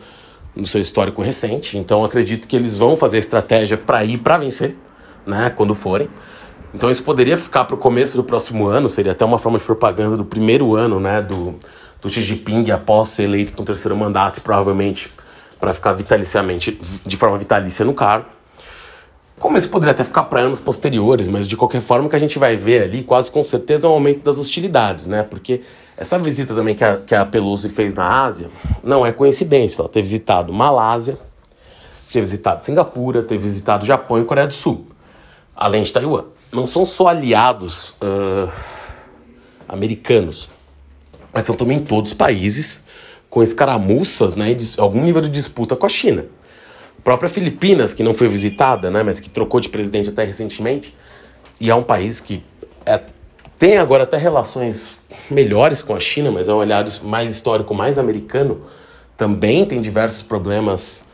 no 0.55 0.65
seu 0.65 0.81
histórico 0.81 1.21
recente. 1.21 1.77
Então 1.77 2.03
acredito 2.03 2.47
que 2.47 2.55
eles 2.55 2.75
vão 2.75 2.97
fazer 2.97 3.19
estratégia 3.19 3.77
para 3.77 4.03
ir 4.03 4.17
para 4.17 4.39
vencer, 4.39 4.75
né? 5.25 5.51
quando 5.55 5.75
forem. 5.75 6.09
Então 6.73 6.89
isso 6.89 7.03
poderia 7.03 7.37
ficar 7.37 7.65
para 7.65 7.75
o 7.75 7.77
começo 7.77 8.17
do 8.17 8.23
próximo 8.23 8.67
ano, 8.67 8.89
seria 8.89 9.11
até 9.11 9.23
uma 9.23 9.37
forma 9.37 9.57
de 9.57 9.63
propaganda 9.63 10.17
do 10.17 10.25
primeiro 10.25 10.75
ano 10.75 10.99
né? 10.99 11.21
do, 11.21 11.55
do 12.01 12.09
Xi 12.09 12.21
Jinping 12.21 12.71
após 12.71 13.09
ser 13.09 13.23
eleito 13.23 13.53
com 13.53 13.61
o 13.61 13.65
terceiro 13.65 13.95
mandato 13.95 14.41
provavelmente 14.41 15.11
para 15.59 15.73
ficar 15.73 15.93
vitaliciamente, 15.93 16.79
de 17.05 17.17
forma 17.17 17.37
vitalícia 17.37 17.85
no 17.85 17.93
cargo. 17.93 18.36
Como 19.39 19.55
isso 19.55 19.69
poderia 19.69 19.91
até 19.91 20.03
ficar 20.03 20.23
para 20.23 20.41
anos 20.41 20.59
posteriores, 20.59 21.27
mas 21.27 21.47
de 21.47 21.55
qualquer 21.55 21.79
forma 21.81 22.09
que 22.09 22.15
a 22.15 22.19
gente 22.19 22.39
vai 22.39 22.57
ver 22.57 22.83
ali, 22.83 23.03
quase 23.03 23.31
com 23.31 23.43
certeza, 23.43 23.85
é 23.85 23.89
um 23.89 23.93
aumento 23.93 24.23
das 24.23 24.39
hostilidades, 24.39 25.05
né? 25.05 25.21
Porque 25.21 25.61
essa 25.95 26.17
visita 26.17 26.55
também 26.55 26.73
que 26.73 26.83
a, 26.83 26.97
que 26.97 27.13
a 27.13 27.23
Pelosi 27.23 27.69
fez 27.69 27.93
na 27.93 28.25
Ásia 28.25 28.49
não 28.83 29.05
é 29.05 29.11
coincidência. 29.11 29.81
Ela 29.81 29.89
ter 29.89 30.01
visitado 30.01 30.51
Malásia, 30.51 31.19
ter 32.11 32.21
visitado 32.21 32.63
Singapura, 32.63 33.21
ter 33.21 33.37
visitado 33.37 33.85
Japão 33.85 34.19
e 34.19 34.25
Coreia 34.25 34.47
do 34.47 34.55
Sul, 34.55 34.87
além 35.55 35.83
de 35.83 35.91
Taiwan. 35.91 36.25
Não 36.51 36.65
são 36.65 36.83
só 36.83 37.09
aliados 37.09 37.91
uh, 38.01 38.51
americanos, 39.67 40.49
mas 41.31 41.45
são 41.45 41.55
também 41.55 41.79
todos 41.79 42.11
países 42.11 42.83
com 43.29 43.43
escaramuças, 43.43 44.35
né, 44.35 44.55
de 44.55 44.79
algum 44.79 45.03
nível 45.03 45.21
de 45.21 45.29
disputa 45.29 45.75
com 45.75 45.85
a 45.85 45.89
China 45.89 46.25
própria 47.07 47.29
Filipinas, 47.29 47.93
que 47.93 48.03
não 48.03 48.13
foi 48.13 48.27
visitada, 48.27 48.91
né, 48.91 49.01
mas 49.01 49.17
que 49.17 49.29
trocou 49.29 49.61
de 49.61 49.69
presidente 49.69 50.09
até 50.09 50.25
recentemente, 50.25 50.93
e 51.57 51.69
é 51.69 51.73
um 51.73 51.81
país 51.81 52.19
que 52.19 52.43
é, 52.85 53.01
tem 53.57 53.77
agora 53.77 54.03
até 54.03 54.17
relações 54.17 54.97
melhores 55.31 55.81
com 55.81 55.95
a 55.95 56.01
China, 56.01 56.31
mas 56.31 56.49
é 56.49 56.53
um 56.53 56.57
olhar 56.57 56.85
mais 57.03 57.31
histórico, 57.31 57.73
mais 57.73 57.97
americano, 57.97 58.59
também 59.15 59.65
tem 59.65 59.79
diversos 59.79 60.21
problemas 60.21 61.05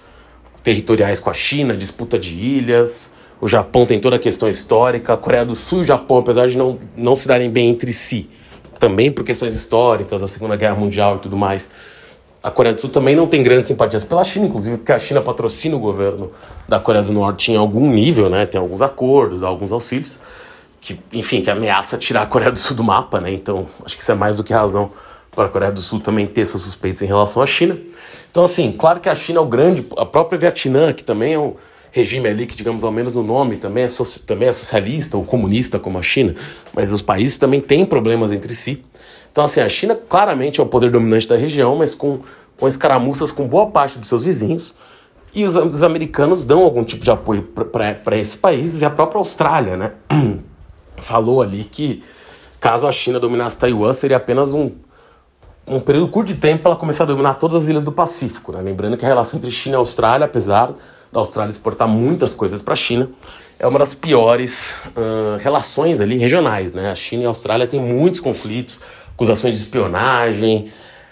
territoriais 0.63 1.19
com 1.19 1.29
a 1.29 1.34
China, 1.34 1.77
disputa 1.77 2.17
de 2.17 2.39
ilhas. 2.39 3.12
O 3.39 3.47
Japão 3.47 3.86
tem 3.86 3.99
toda 3.99 4.15
a 4.15 4.19
questão 4.19 4.49
histórica. 4.49 5.13
A 5.13 5.17
Coreia 5.17 5.45
do 5.45 5.53
Sul 5.53 5.79
e 5.79 5.82
o 5.82 5.86
Japão, 5.86 6.17
apesar 6.17 6.47
de 6.47 6.58
não, 6.58 6.79
não 6.97 7.15
se 7.15 7.27
darem 7.27 7.51
bem 7.51 7.69
entre 7.69 7.93
si, 7.93 8.32
também 8.79 9.12
por 9.12 9.23
questões 9.23 9.53
históricas, 9.53 10.23
a 10.23 10.27
Segunda 10.27 10.56
Guerra 10.56 10.75
Mundial 10.75 11.17
e 11.17 11.19
tudo 11.19 11.38
mais, 11.38 11.69
a 12.43 12.51
Coreia 12.51 12.75
do 12.75 12.82
Sul 12.82 12.89
também 12.89 13.15
não 13.15 13.25
tem 13.25 13.41
grandes 13.41 13.67
simpatias 13.67 14.03
pela 14.03 14.21
China, 14.21 14.47
inclusive 14.47 14.77
porque 14.77 14.91
a 14.91 14.99
China 14.99 15.21
patrocina 15.21 15.77
o 15.77 15.79
governo 15.79 16.29
da 16.67 16.77
Coreia 16.77 17.03
do 17.03 17.13
Norte 17.13 17.53
em 17.53 17.56
algum 17.56 17.89
nível, 17.89 18.29
né? 18.29 18.45
Tem 18.45 18.60
alguns 18.60 18.82
acordos, 18.82 19.43
alguns 19.43 19.71
auxílios, 19.71 20.19
que, 20.82 20.99
enfim, 21.13 21.41
que 21.41 21.49
ameaça 21.49 21.97
tirar 21.97 22.23
a 22.23 22.25
Coreia 22.25 22.51
do 22.51 22.60
Sul 22.60 22.75
do 22.75 22.84
mapa, 22.84 23.21
né? 23.21 23.32
Então, 23.32 23.65
acho 23.86 23.95
que 23.95 24.03
isso 24.03 24.12
é 24.12 24.15
mais 24.15 24.36
do 24.36 24.43
que 24.43 24.51
razão 24.51 24.91
para 25.34 25.45
a 25.45 25.47
Coreia 25.47 25.71
do 25.71 25.79
Sul 25.79 26.01
também 26.01 26.27
ter 26.27 26.45
seus 26.45 26.63
suspeitos 26.63 27.01
em 27.01 27.06
relação 27.06 27.41
à 27.41 27.45
China. 27.45 27.77
Então, 28.29 28.43
assim, 28.43 28.73
claro 28.73 28.99
que 28.99 29.08
a 29.08 29.15
China 29.15 29.39
é 29.39 29.41
o 29.41 29.45
grande, 29.45 29.86
a 29.97 30.06
própria 30.06 30.38
Vietnã, 30.38 30.91
que 30.91 31.03
também 31.03 31.36
é 31.36 31.39
um 31.39 31.56
regime 31.91 32.27
ali 32.27 32.45
que, 32.45 32.58
digamos, 32.58 32.84
ao 32.84 32.91
menos 32.91 33.13
no 33.13 33.23
nome, 33.23 33.56
também 33.56 33.86
é, 33.86 33.88
também 34.27 34.49
é 34.49 34.51
socialista 34.51 35.15
ou 35.15 35.23
comunista 35.23 35.79
como 35.79 35.97
a 35.97 36.01
China, 36.01 36.36
mas 36.73 36.91
os 36.91 37.01
países 37.01 37.38
também 37.38 37.62
têm 37.62 37.86
problemas 37.86 38.34
entre 38.34 38.53
si. 38.53 38.84
Então, 39.33 39.43
assim, 39.43 39.61
a 39.61 39.67
China 39.67 39.95
claramente 39.95 40.61
é 40.61 40.63
o 40.63 40.67
poder 40.67 40.91
dominante 40.91 41.27
da 41.27 41.35
região, 41.35 41.75
mas 41.75 41.95
com, 41.95 42.19
com 42.55 42.67
escaramuças 42.67 43.31
com 43.31 43.47
boa 43.47 43.65
parte 43.65 43.97
dos 43.97 44.07
seus 44.07 44.23
vizinhos. 44.23 44.75
E 45.33 45.43
os, 45.43 45.55
os 45.55 45.81
americanos 45.81 46.43
dão 46.43 46.63
algum 46.63 46.83
tipo 46.83 47.03
de 47.03 47.09
apoio 47.09 47.41
para 47.41 48.15
esses 48.15 48.35
países. 48.35 48.83
E 48.83 48.85
a 48.85 48.91
própria 48.91 49.17
Austrália, 49.17 49.75
né? 49.75 49.93
Falou 50.97 51.41
ali 51.41 51.63
que 51.63 52.03
caso 52.59 52.85
a 52.85 52.91
China 52.91 53.19
dominasse 53.19 53.57
Taiwan, 53.57 53.91
seria 53.91 54.17
apenas 54.17 54.53
um, 54.53 54.69
um 55.65 55.79
período 55.79 56.09
curto 56.09 56.31
de 56.31 56.39
tempo 56.39 56.61
para 56.61 56.71
ela 56.73 56.79
começar 56.79 57.03
a 57.03 57.07
dominar 57.07 57.33
todas 57.33 57.63
as 57.63 57.69
ilhas 57.69 57.83
do 57.83 57.91
Pacífico. 57.91 58.51
Né? 58.51 58.61
Lembrando 58.61 58.97
que 58.97 59.03
a 59.03 59.07
relação 59.07 59.37
entre 59.37 59.49
China 59.49 59.77
e 59.77 59.79
Austrália, 59.79 60.25
apesar 60.25 60.71
da 61.11 61.19
Austrália 61.19 61.49
exportar 61.49 61.87
muitas 61.87 62.35
coisas 62.35 62.61
para 62.61 62.73
a 62.73 62.77
China, 62.77 63.09
é 63.57 63.65
uma 63.65 63.79
das 63.79 63.95
piores 63.95 64.69
uh, 64.95 65.37
relações 65.39 65.99
ali 65.99 66.17
regionais. 66.17 66.71
Né? 66.71 66.91
A 66.91 66.95
China 66.95 67.23
e 67.23 67.25
a 67.25 67.29
Austrália 67.29 67.65
têm 67.65 67.81
muitos 67.81 68.19
conflitos 68.19 68.79
acusações 69.15 69.56
de 69.56 69.62
espionagem. 69.62 70.71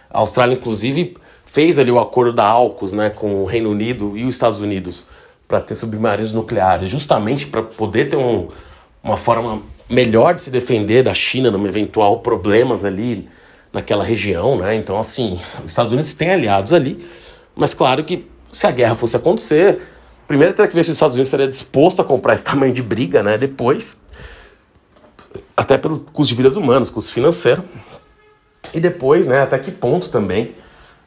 A 0.09 0.19
Austrália, 0.19 0.53
inclusive, 0.55 1.15
fez 1.45 1.77
ali 1.79 1.91
o 1.91 1.99
acordo 1.99 2.33
da 2.33 2.45
AUKUS 2.45 2.93
né, 2.93 3.09
com 3.09 3.43
o 3.43 3.45
Reino 3.45 3.69
Unido 3.69 4.17
e 4.17 4.23
os 4.23 4.35
Estados 4.35 4.59
Unidos 4.59 5.05
para 5.47 5.59
ter 5.59 5.75
submarinos 5.75 6.31
nucleares, 6.31 6.89
justamente 6.89 7.47
para 7.47 7.61
poder 7.61 8.07
ter 8.07 8.15
um, 8.15 8.47
uma 9.03 9.17
forma 9.17 9.61
melhor 9.89 10.33
de 10.33 10.41
se 10.41 10.49
defender 10.49 11.03
da 11.03 11.13
China 11.13 11.51
num 11.51 11.67
eventual 11.67 12.19
problemas 12.19 12.85
ali 12.85 13.27
naquela 13.73 14.03
região, 14.03 14.57
né? 14.57 14.75
Então, 14.75 14.97
assim, 14.97 15.37
os 15.63 15.71
Estados 15.71 15.91
Unidos 15.91 16.13
têm 16.13 16.31
aliados 16.31 16.71
ali, 16.71 17.05
mas 17.53 17.73
claro 17.73 18.03
que 18.05 18.25
se 18.51 18.65
a 18.65 18.71
guerra 18.71 18.95
fosse 18.95 19.17
acontecer, 19.17 19.81
primeiro 20.27 20.53
teria 20.53 20.69
que 20.69 20.75
ver 20.75 20.83
se 20.83 20.91
os 20.91 20.95
Estados 20.95 21.15
Unidos 21.15 21.27
estaria 21.27 21.47
disposto 21.47 22.01
a 22.01 22.05
comprar 22.05 22.33
esse 22.33 22.45
tamanho 22.45 22.71
de 22.71 22.81
briga, 22.81 23.21
né? 23.21 23.37
Depois, 23.37 23.97
até 25.55 25.77
pelo 25.77 25.99
custo 25.99 26.29
de 26.29 26.35
vidas 26.35 26.55
humanas, 26.55 26.89
custo 26.89 27.11
financeiro. 27.11 27.63
E 28.73 28.79
depois, 28.79 29.25
né, 29.25 29.41
até 29.41 29.59
que 29.59 29.71
ponto 29.71 30.09
também 30.09 30.55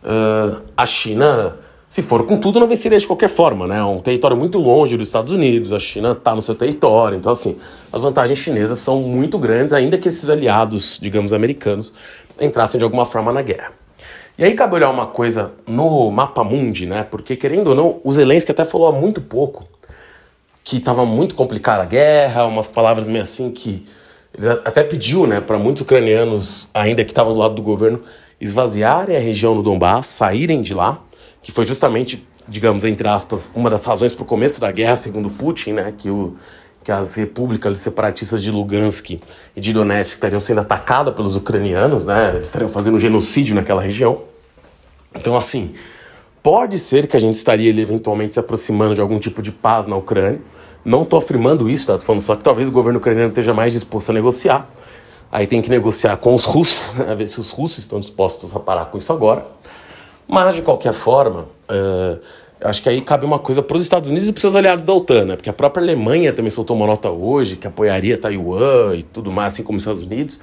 uh, 0.02 0.62
a 0.76 0.86
China, 0.86 1.56
se 1.88 2.02
for 2.02 2.26
com 2.26 2.36
tudo, 2.36 2.60
não 2.60 2.66
venceria 2.66 2.98
de 2.98 3.06
qualquer 3.06 3.28
forma, 3.28 3.66
né? 3.66 3.78
É 3.78 3.84
um 3.84 4.00
território 4.00 4.36
muito 4.36 4.58
longe 4.58 4.96
dos 4.96 5.08
Estados 5.08 5.32
Unidos, 5.32 5.72
a 5.72 5.78
China 5.78 6.12
está 6.12 6.34
no 6.34 6.42
seu 6.42 6.54
território, 6.54 7.16
então 7.16 7.32
assim, 7.32 7.56
as 7.92 8.02
vantagens 8.02 8.38
chinesas 8.38 8.78
são 8.78 9.00
muito 9.00 9.38
grandes, 9.38 9.72
ainda 9.72 9.96
que 9.96 10.08
esses 10.08 10.28
aliados, 10.28 10.98
digamos, 11.00 11.32
americanos, 11.32 11.92
entrassem 12.40 12.78
de 12.78 12.84
alguma 12.84 13.06
forma 13.06 13.32
na 13.32 13.42
guerra. 13.42 13.72
E 14.36 14.42
aí 14.42 14.54
cabe 14.54 14.74
olhar 14.74 14.90
uma 14.90 15.06
coisa 15.06 15.52
no 15.66 16.10
mapa 16.10 16.42
mundi, 16.42 16.86
né? 16.86 17.04
Porque 17.08 17.36
querendo 17.36 17.68
ou 17.68 17.74
não, 17.74 18.00
o 18.02 18.12
Zelensky 18.12 18.50
até 18.50 18.64
falou 18.64 18.88
há 18.88 18.92
muito 18.92 19.20
pouco 19.20 19.64
que 20.64 20.78
estava 20.78 21.04
muito 21.06 21.34
complicada 21.34 21.82
a 21.82 21.86
guerra, 21.86 22.44
umas 22.46 22.66
palavras 22.66 23.06
meio 23.06 23.22
assim 23.22 23.50
que 23.50 23.86
ele 24.36 24.48
até 24.64 24.82
pediu, 24.82 25.26
né, 25.26 25.40
para 25.40 25.58
muitos 25.58 25.82
ucranianos, 25.82 26.68
ainda 26.74 27.04
que 27.04 27.12
estavam 27.12 27.32
do 27.32 27.38
lado 27.38 27.54
do 27.54 27.62
governo, 27.62 28.02
esvaziarem 28.40 29.16
a 29.16 29.20
região 29.20 29.54
do 29.54 29.62
Donbass, 29.62 30.06
saírem 30.06 30.60
de 30.60 30.74
lá, 30.74 31.00
que 31.42 31.52
foi 31.52 31.64
justamente, 31.64 32.26
digamos, 32.48 32.84
entre 32.84 33.06
aspas, 33.06 33.52
uma 33.54 33.70
das 33.70 33.84
razões 33.84 34.14
para 34.14 34.22
o 34.22 34.26
começo 34.26 34.60
da 34.60 34.70
guerra, 34.72 34.96
segundo 34.96 35.30
Putin, 35.30 35.74
né, 35.74 35.94
que, 35.96 36.10
o, 36.10 36.34
que 36.82 36.90
as 36.90 37.14
repúblicas 37.14 37.78
separatistas 37.78 38.42
de 38.42 38.50
Lugansk 38.50 39.20
e 39.54 39.60
de 39.60 39.72
Donetsk 39.72 40.14
estariam 40.14 40.40
sendo 40.40 40.60
atacadas 40.60 41.14
pelos 41.14 41.36
ucranianos, 41.36 42.04
né, 42.04 42.32
eles 42.34 42.48
estariam 42.48 42.68
fazendo 42.68 42.98
genocídio 42.98 43.54
naquela 43.54 43.80
região. 43.80 44.22
Então, 45.14 45.36
assim, 45.36 45.74
pode 46.42 46.78
ser 46.78 47.06
que 47.06 47.16
a 47.16 47.20
gente 47.20 47.36
estaria 47.36 47.70
eventualmente 47.70 48.34
se 48.34 48.40
aproximando 48.40 48.94
de 48.94 49.00
algum 49.00 49.18
tipo 49.18 49.40
de 49.40 49.52
paz 49.52 49.86
na 49.86 49.96
Ucrânia. 49.96 50.40
Não 50.84 51.02
estou 51.02 51.18
afirmando 51.18 51.68
isso, 51.68 51.86
tá? 51.86 51.98
Falando 51.98 52.20
só 52.20 52.36
que 52.36 52.42
talvez 52.42 52.68
o 52.68 52.72
governo 52.72 52.98
ucraniano 52.98 53.28
esteja 53.28 53.54
mais 53.54 53.72
disposto 53.72 54.10
a 54.10 54.12
negociar. 54.12 54.68
Aí 55.32 55.46
tem 55.46 55.62
que 55.62 55.70
negociar 55.70 56.16
com 56.18 56.34
os 56.34 56.44
russos, 56.44 56.94
né? 57.00 57.14
ver 57.14 57.26
se 57.26 57.40
os 57.40 57.50
russos 57.50 57.78
estão 57.78 57.98
dispostos 57.98 58.54
a 58.54 58.60
parar 58.60 58.86
com 58.86 58.98
isso 58.98 59.12
agora. 59.12 59.44
Mas, 60.28 60.54
de 60.54 60.62
qualquer 60.62 60.92
forma, 60.92 61.48
uh, 61.70 62.20
acho 62.60 62.82
que 62.82 62.88
aí 62.88 63.00
cabe 63.00 63.24
uma 63.26 63.38
coisa 63.38 63.62
para 63.62 63.76
os 63.76 63.82
Estados 63.82 64.08
Unidos 64.08 64.28
e 64.28 64.32
para 64.32 64.38
os 64.38 64.42
seus 64.42 64.54
aliados 64.54 64.86
da 64.86 64.92
OTAN, 64.92 65.24
né? 65.24 65.36
Porque 65.36 65.50
a 65.50 65.52
própria 65.52 65.82
Alemanha 65.82 66.32
também 66.32 66.50
soltou 66.50 66.76
uma 66.76 66.86
nota 66.86 67.10
hoje 67.10 67.56
que 67.56 67.66
apoiaria 67.66 68.16
Taiwan 68.16 68.94
e 68.94 69.02
tudo 69.02 69.30
mais, 69.30 69.54
assim 69.54 69.62
como 69.62 69.76
os 69.76 69.82
Estados 69.82 70.02
Unidos. 70.02 70.38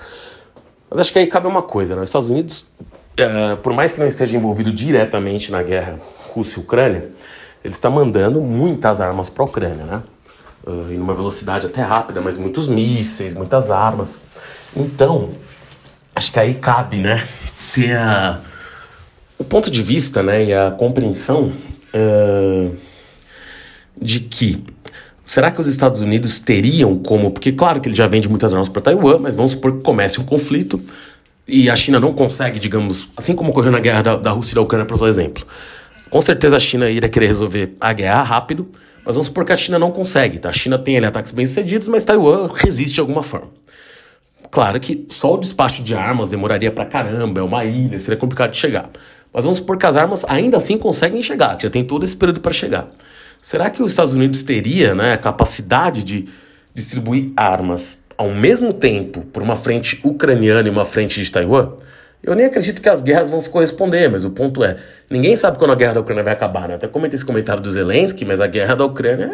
Mas 0.90 1.00
acho 1.00 1.14
que 1.14 1.20
aí 1.20 1.28
cabe 1.28 1.48
uma 1.48 1.62
coisa, 1.62 1.96
né? 1.96 2.02
Os 2.02 2.10
Estados 2.10 2.30
Unidos, 2.30 2.66
uh, 2.82 3.58
por 3.58 3.74
mais 3.74 3.92
que 3.92 4.00
não 4.00 4.08
esteja 4.08 4.36
envolvido 4.36 4.72
diretamente 4.72 5.52
na 5.52 5.64
guerra 5.64 6.00
Rússia 6.34 6.60
e 6.60 6.64
Ucrânia, 6.64 7.10
ele 7.64 7.74
está 7.74 7.90
mandando 7.90 8.42
muitas 8.42 9.00
armas 9.00 9.30
para 9.30 9.44
a 9.44 9.46
Ucrânia, 9.46 9.86
né? 9.86 10.02
Uh, 10.66 10.92
em 10.92 11.00
uma 11.00 11.14
velocidade 11.16 11.66
até 11.66 11.82
rápida, 11.82 12.22
mas 12.22 12.38
muitos 12.38 12.68
mísseis, 12.68 13.34
muitas 13.34 13.72
armas. 13.72 14.18
Então, 14.76 15.32
acho 16.16 16.32
que 16.32 16.40
aí 16.40 16.54
cabe, 16.54 16.98
né, 16.98 17.28
ter 17.74 17.98
a, 17.98 18.40
o 19.40 19.44
ponto 19.44 19.72
de 19.72 19.82
vista, 19.82 20.22
né, 20.22 20.46
e 20.46 20.54
a 20.54 20.70
compreensão 20.70 21.52
uh, 21.96 22.76
de 24.00 24.20
que 24.20 24.64
será 25.24 25.50
que 25.50 25.60
os 25.60 25.68
Estados 25.68 26.00
Unidos 26.00 26.40
teriam 26.40 26.96
como, 26.98 27.32
porque 27.32 27.52
claro 27.52 27.82
que 27.82 27.88
ele 27.90 27.96
já 27.96 28.06
vende 28.06 28.30
muitas 28.30 28.52
armas 28.54 28.70
para 28.70 28.82
Taiwan, 28.82 29.18
mas 29.20 29.36
vamos 29.36 29.52
supor 29.52 29.78
que 29.78 29.84
comece 29.84 30.20
um 30.20 30.26
conflito 30.26 30.80
e 31.48 31.70
a 31.70 31.76
China 31.76 32.00
não 32.00 32.14
consegue, 32.14 32.60
digamos, 32.60 33.10
assim 33.18 33.36
como 33.36 33.50
ocorreu 33.52 33.72
na 33.72 33.80
guerra 33.80 34.02
da, 34.02 34.16
da 34.16 34.32
Rússia 34.32 34.54
e 34.54 34.56
da 34.56 34.62
Ucrânia, 34.62 34.86
para 34.86 34.94
usar 34.94 35.08
exemplo. 35.08 35.46
Com 36.10 36.22
certeza 36.22 36.58
a 36.58 36.60
China 36.60 36.90
iria 36.90 37.10
querer 37.10 37.28
resolver 37.28 37.74
a 37.80 37.94
guerra 37.94 38.24
rápido, 38.24 38.70
mas 39.06 39.16
vamos 39.16 39.28
supor 39.28 39.46
que 39.46 39.52
a 39.52 39.56
China 39.56 39.80
não 39.80 39.92
consegue, 39.92 40.40
tá? 40.40 40.50
A 40.50 40.54
China 40.54 40.78
tem 40.78 40.98
ali 40.98 41.06
ataques 41.06 41.32
bem-sucedidos, 41.32 41.88
mas 41.88 42.04
Taiwan 42.04 42.50
resiste 42.54 42.96
de 42.96 43.02
alguma 43.02 43.24
forma. 43.24 43.50
Claro 44.50 44.80
que 44.80 45.06
só 45.10 45.36
o 45.36 45.38
despacho 45.38 45.82
de 45.82 45.96
armas 45.96 46.30
demoraria 46.30 46.72
pra 46.72 46.86
caramba, 46.86 47.40
é 47.40 47.44
uma 47.44 47.64
ilha, 47.64 48.00
seria 48.00 48.18
complicado 48.18 48.52
de 48.52 48.58
chegar. 48.58 48.90
Mas 49.34 49.46
vamos 49.46 49.60
supor 49.60 49.78
que 49.78 49.86
as 49.86 49.96
armas 49.96 50.26
ainda 50.28 50.58
assim 50.58 50.78
conseguem 50.78 51.22
chegar, 51.22 51.56
que 51.56 51.64
já 51.64 51.70
tem 51.70 51.84
todo 51.84 52.04
esse 52.04 52.16
período 52.16 52.42
para 52.42 52.52
chegar. 52.52 52.88
Será 53.42 53.70
que 53.70 53.82
os 53.82 53.92
Estados 53.92 54.14
Unidos 54.14 54.44
teria 54.44 54.94
né, 54.94 55.14
a 55.14 55.18
capacidade 55.18 56.04
de 56.04 56.28
distribuir 56.76 57.32
armas 57.36 58.04
ao 58.18 58.30
mesmo 58.30 58.74
tempo 58.74 59.22
por 59.22 59.42
uma 59.42 59.56
frente 59.56 60.00
ucraniana 60.04 60.68
e 60.68 60.72
uma 60.72 60.86
frente 60.86 61.24
de 61.24 61.32
Taiwan? 61.32 61.72
Eu 62.24 62.36
nem 62.36 62.46
acredito 62.46 62.82
que 62.82 62.90
as 62.90 63.02
guerras 63.02 63.30
vão 63.30 63.42
se 63.42 63.50
corresponder, 63.50 64.10
mas 64.10 64.24
o 64.24 64.30
ponto 64.30 64.64
é, 64.64 64.76
ninguém 65.10 65.36
sabe 65.36 65.58
quando 65.58 65.72
a 65.72 65.76
guerra 65.76 65.94
da 65.94 66.02
Ucrânia 66.02 66.24
vai 66.24 66.34
acabar, 66.34 66.68
né? 66.68 66.76
Até 66.76 66.88
comentei 66.88 67.16
esse 67.16 67.26
comentário 67.26 67.62
do 67.62 67.72
Zelensky, 67.72 68.24
mas 68.26 68.40
a 68.40 68.48
guerra 68.48 68.76
da 68.76 68.86
Ucrânia, 68.86 69.30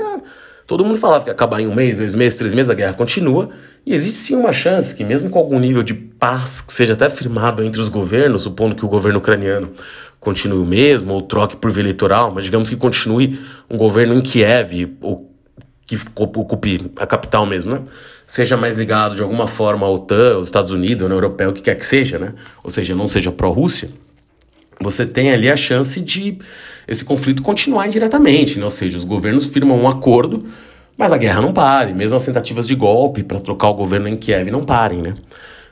todo 0.66 0.86
mundo 0.86 0.98
falava 0.98 1.24
que 1.26 1.30
ia 1.30 1.34
acabar 1.34 1.60
em 1.60 1.68
um 1.68 1.76
mês, 1.76 1.98
dois 1.98 2.16
meses, 2.16 2.38
três 2.40 2.54
meses, 2.54 2.70
a 2.70 2.74
guerra 2.74 2.94
continua, 2.94 3.50
e 3.86 3.94
existe 3.94 4.22
sim 4.22 4.36
uma 4.36 4.54
chance 4.54 4.96
que, 4.96 5.04
mesmo 5.04 5.30
com 5.30 5.38
algum 5.38 5.60
nível 5.60 5.84
de 5.84 5.94
paz 5.94 6.62
que 6.62 6.72
seja 6.72 6.94
até 6.94 7.10
firmado 7.10 7.62
entre 7.62 7.82
os 7.82 7.90
governos, 7.90 8.44
supondo 8.44 8.76
que 8.76 8.86
o 8.86 8.90
governo 8.90 9.20
ucraniano 9.20 9.72
continue 10.20 10.60
o 10.60 10.66
mesmo, 10.66 11.14
ou 11.14 11.22
troque 11.22 11.58
por 11.58 11.72
via 11.72 11.84
eleitoral, 11.84 12.32
mas 12.32 12.46
digamos 12.46 12.70
que 12.70 12.76
continue 12.76 13.40
um 13.70 13.78
governo 13.78 14.14
em 14.14 14.22
Kiev, 14.22 14.98
ou 15.02 15.27
que 15.88 15.98
ocupe 16.16 16.92
a 16.98 17.08
capital 17.08 17.46
mesmo, 17.46 17.72
né? 17.72 17.82
Seja 18.28 18.58
mais 18.58 18.78
ligado 18.78 19.16
de 19.16 19.24
alguma 19.24 19.48
forma 19.48 19.88
à 19.88 19.90
OTAN, 19.90 20.36
aos 20.36 20.48
Estados 20.48 20.70
Unidos, 20.70 21.02
ou 21.02 21.10
na 21.10 21.16
Europeia, 21.16 21.50
o 21.50 21.54
que 21.54 21.62
quer 21.62 21.76
que 21.76 21.86
seja, 21.86 22.20
né? 22.20 22.34
Ou 22.64 22.70
seja, 22.70 22.94
não 22.94 23.08
seja 23.08 23.32
pró-Rússia, 23.32 23.90
você 24.80 25.06
tem 25.06 25.32
ali 25.32 25.50
a 25.50 25.56
chance 25.56 26.00
de 26.00 26.38
esse 26.88 27.04
conflito 27.04 27.42
continuar 27.42 27.88
indiretamente, 27.88 28.60
né? 28.60 28.66
Ou 28.66 28.70
seja, 28.70 28.98
os 28.98 29.06
governos 29.06 29.46
firmam 29.48 29.80
um 29.82 29.88
acordo 29.88 30.44
mas 30.98 31.12
a 31.12 31.18
guerra 31.18 31.42
não 31.42 31.54
pare, 31.54 31.94
mesmo 31.94 32.18
as 32.18 32.26
tentativas 32.26 32.68
de 32.68 32.74
golpe 32.74 33.24
para 33.24 33.40
trocar 33.40 33.70
o 33.70 33.74
governo 33.76 34.08
em 34.08 34.18
Kiev 34.18 34.50
não 34.50 34.64
parem, 34.64 35.02
né? 35.02 35.14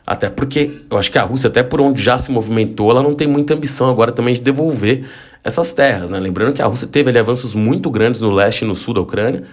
Até 0.06 0.30
porque 0.30 0.70
eu 0.90 1.00
acho 1.00 1.12
que 1.12 1.18
a 1.18 1.24
Rússia, 1.24 1.48
até 1.48 1.64
por 1.64 1.82
onde 1.82 2.02
já 2.02 2.16
se 2.16 2.32
movimentou, 2.32 2.92
ela 2.92 3.02
não 3.02 3.16
tem 3.16 3.28
muita 3.28 3.56
ambição 3.56 3.90
agora 3.90 4.12
também 4.12 4.36
de 4.36 4.42
devolver 4.42 5.04
essas 5.44 5.74
terras, 5.74 6.12
né? 6.12 6.20
Lembrando 6.20 6.54
que 6.54 6.62
a 6.62 6.68
Rússia 6.68 6.88
teve 6.88 7.10
ali, 7.10 7.18
avanços 7.18 7.56
muito 7.56 7.90
grandes 7.90 8.22
no 8.22 8.30
leste 8.30 8.62
e 8.62 8.68
no 8.68 8.76
sul 8.76 8.94
da 8.94 9.02
Ucrânia, 9.02 9.44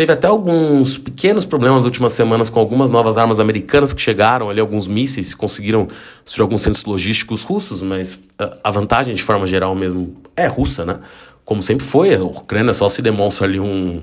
Teve 0.00 0.12
até 0.12 0.28
alguns 0.28 0.96
pequenos 0.96 1.44
problemas 1.44 1.80
nas 1.80 1.84
últimas 1.84 2.14
semanas 2.14 2.48
com 2.48 2.58
algumas 2.58 2.90
novas 2.90 3.18
armas 3.18 3.38
americanas 3.38 3.92
que 3.92 4.00
chegaram 4.00 4.48
ali, 4.48 4.58
alguns 4.58 4.86
mísseis 4.86 5.34
conseguiram 5.34 5.88
destruir 6.24 6.44
alguns 6.44 6.62
centros 6.62 6.86
logísticos 6.86 7.42
russos, 7.42 7.82
mas 7.82 8.18
a 8.64 8.70
vantagem 8.70 9.14
de 9.14 9.22
forma 9.22 9.46
geral 9.46 9.74
mesmo 9.74 10.14
é 10.34 10.46
russa, 10.46 10.86
né? 10.86 11.00
Como 11.44 11.62
sempre 11.62 11.84
foi, 11.84 12.14
a 12.14 12.24
Ucrânia 12.24 12.72
só 12.72 12.88
se 12.88 13.02
demonstra 13.02 13.46
ali 13.46 13.60
um, 13.60 14.00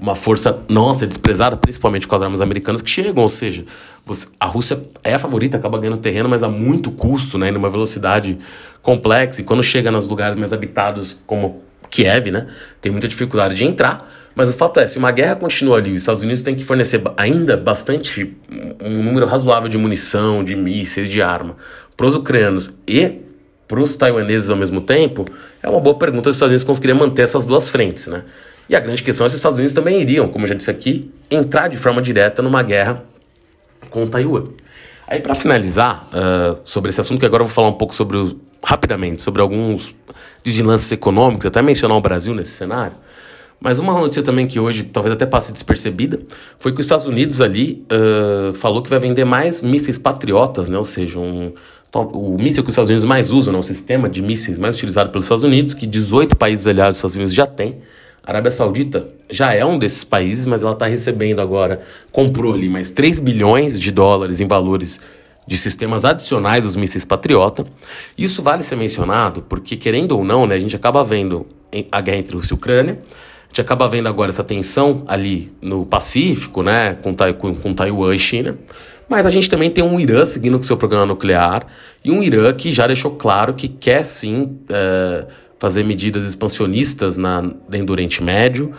uma 0.00 0.14
força 0.14 0.58
nossa 0.70 1.06
desprezada, 1.06 1.54
principalmente 1.54 2.08
com 2.08 2.16
as 2.16 2.22
armas 2.22 2.40
americanas 2.40 2.80
que 2.80 2.88
chegam, 2.88 3.22
ou 3.22 3.28
seja, 3.28 3.66
você, 4.06 4.28
a 4.40 4.46
Rússia 4.46 4.80
é 5.04 5.16
a 5.16 5.18
favorita, 5.18 5.58
acaba 5.58 5.76
ganhando 5.76 5.98
terreno, 5.98 6.30
mas 6.30 6.42
a 6.42 6.48
muito 6.48 6.90
custo, 6.90 7.36
né, 7.36 7.50
numa 7.50 7.68
velocidade 7.68 8.38
complexa, 8.80 9.42
e 9.42 9.44
quando 9.44 9.62
chega 9.62 9.90
nos 9.90 10.08
lugares 10.08 10.34
mais 10.34 10.54
habitados 10.54 11.20
como 11.26 11.60
Kiev, 11.90 12.30
né, 12.30 12.46
tem 12.80 12.90
muita 12.90 13.06
dificuldade 13.06 13.54
de 13.54 13.64
entrar, 13.66 14.25
mas 14.36 14.50
o 14.50 14.52
fato 14.52 14.78
é, 14.78 14.86
se 14.86 14.98
uma 14.98 15.10
guerra 15.10 15.34
continua 15.34 15.78
ali, 15.78 15.92
os 15.92 16.02
Estados 16.02 16.22
Unidos 16.22 16.42
têm 16.42 16.54
que 16.54 16.62
fornecer 16.62 17.02
ainda 17.16 17.56
bastante, 17.56 18.36
um 18.84 19.02
número 19.02 19.24
razoável 19.24 19.66
de 19.66 19.78
munição, 19.78 20.44
de 20.44 20.54
mísseis, 20.54 21.08
de 21.08 21.22
arma, 21.22 21.56
para 21.96 22.06
os 22.06 22.14
ucranianos 22.14 22.78
e 22.86 23.22
para 23.66 23.80
os 23.80 23.96
taiwaneses 23.96 24.50
ao 24.50 24.56
mesmo 24.56 24.82
tempo, 24.82 25.24
é 25.62 25.68
uma 25.70 25.80
boa 25.80 25.96
pergunta 25.96 26.24
se 26.24 26.28
os 26.30 26.36
Estados 26.36 26.50
Unidos 26.50 26.64
conseguiriam 26.64 26.98
manter 26.98 27.22
essas 27.22 27.46
duas 27.46 27.70
frentes, 27.70 28.08
né? 28.08 28.24
E 28.68 28.76
a 28.76 28.80
grande 28.80 29.02
questão 29.02 29.24
é 29.24 29.30
se 29.30 29.36
os 29.36 29.38
Estados 29.38 29.56
Unidos 29.56 29.72
também 29.74 30.02
iriam, 30.02 30.28
como 30.28 30.44
eu 30.44 30.48
já 30.48 30.54
disse 30.54 30.70
aqui, 30.70 31.10
entrar 31.30 31.68
de 31.68 31.78
forma 31.78 32.02
direta 32.02 32.42
numa 32.42 32.62
guerra 32.62 33.02
com 33.88 34.06
Taiwan. 34.06 34.44
Aí, 35.08 35.20
para 35.20 35.34
finalizar 35.34 36.06
uh, 36.08 36.60
sobre 36.62 36.90
esse 36.90 37.00
assunto, 37.00 37.20
que 37.20 37.26
agora 37.26 37.42
eu 37.42 37.46
vou 37.46 37.54
falar 37.54 37.68
um 37.68 37.72
pouco 37.72 37.94
sobre 37.94 38.18
o, 38.18 38.38
rapidamente 38.62 39.22
sobre 39.22 39.40
alguns 39.40 39.94
deslances 40.44 40.92
econômicos, 40.92 41.46
até 41.46 41.62
mencionar 41.62 41.96
o 41.96 42.00
Brasil 42.00 42.34
nesse 42.34 42.50
cenário. 42.50 43.05
Mas 43.60 43.78
uma 43.78 43.92
notícia 43.92 44.22
também 44.22 44.46
que 44.46 44.60
hoje 44.60 44.84
talvez 44.84 45.14
até 45.14 45.24
passe 45.24 45.52
despercebida 45.52 46.20
foi 46.58 46.72
que 46.72 46.80
os 46.80 46.86
Estados 46.86 47.06
Unidos 47.06 47.40
ali 47.40 47.84
uh, 47.90 48.52
falou 48.52 48.82
que 48.82 48.90
vai 48.90 48.98
vender 48.98 49.24
mais 49.24 49.62
mísseis 49.62 49.98
patriotas, 49.98 50.68
né? 50.68 50.76
Ou 50.76 50.84
seja, 50.84 51.18
um, 51.18 51.52
o 51.94 52.36
míssil 52.38 52.62
que 52.62 52.68
os 52.68 52.74
Estados 52.74 52.90
Unidos 52.90 53.04
mais 53.04 53.30
usam, 53.30 53.52
né? 53.52 53.58
o 53.58 53.62
sistema 53.62 54.08
de 54.08 54.20
mísseis 54.20 54.58
mais 54.58 54.76
utilizado 54.76 55.10
pelos 55.10 55.24
Estados 55.24 55.44
Unidos, 55.44 55.74
que 55.74 55.86
18 55.86 56.36
países 56.36 56.66
aliados 56.66 56.94
dos 56.94 56.98
Estados 56.98 57.16
Unidos 57.16 57.34
já 57.34 57.46
têm. 57.46 57.76
A 58.22 58.30
Arábia 58.30 58.50
Saudita 58.50 59.06
já 59.30 59.54
é 59.54 59.64
um 59.64 59.78
desses 59.78 60.04
países, 60.04 60.46
mas 60.46 60.62
ela 60.62 60.72
está 60.72 60.86
recebendo 60.86 61.40
agora, 61.40 61.80
comprou 62.10 62.52
ali 62.52 62.68
mais 62.68 62.90
3 62.90 63.20
bilhões 63.20 63.78
de 63.80 63.92
dólares 63.92 64.40
em 64.40 64.48
valores 64.48 65.00
de 65.46 65.56
sistemas 65.56 66.04
adicionais 66.04 66.64
dos 66.64 66.74
mísseis 66.74 67.04
Patriota. 67.04 67.64
Isso 68.18 68.42
vale 68.42 68.64
ser 68.64 68.76
mencionado 68.76 69.42
porque, 69.42 69.76
querendo 69.76 70.12
ou 70.12 70.24
não, 70.24 70.44
né, 70.44 70.56
a 70.56 70.58
gente 70.58 70.74
acaba 70.74 71.04
vendo 71.04 71.46
a 71.92 72.00
guerra 72.00 72.18
entre 72.18 72.34
Rússia 72.34 72.54
e 72.54 72.56
Ucrânia, 72.56 72.98
gente 73.56 73.60
acaba 73.62 73.88
vendo 73.88 74.06
agora 74.06 74.28
essa 74.28 74.44
tensão 74.44 75.02
ali 75.06 75.50
no 75.62 75.86
Pacífico, 75.86 76.62
né, 76.62 76.96
com, 77.02 77.14
com, 77.34 77.54
com 77.54 77.74
Taiwan 77.74 78.14
e 78.14 78.18
China, 78.18 78.58
mas 79.08 79.24
a 79.24 79.30
gente 79.30 79.48
também 79.48 79.70
tem 79.70 79.82
um 79.82 79.98
Irã 79.98 80.24
seguindo 80.24 80.58
com 80.58 80.62
seu 80.62 80.76
programa 80.76 81.06
nuclear 81.06 81.66
e 82.04 82.10
um 82.10 82.22
Irã 82.22 82.52
que 82.52 82.72
já 82.72 82.86
deixou 82.86 83.12
claro 83.12 83.54
que 83.54 83.68
quer 83.68 84.04
sim. 84.04 84.58
Uh, 84.68 85.46
fazer 85.58 85.84
medidas 85.84 86.24
expansionistas 86.24 87.16
na, 87.16 87.40
dentro 87.66 87.86
do 87.86 87.92
Oriente 87.92 88.22
Médio, 88.22 88.74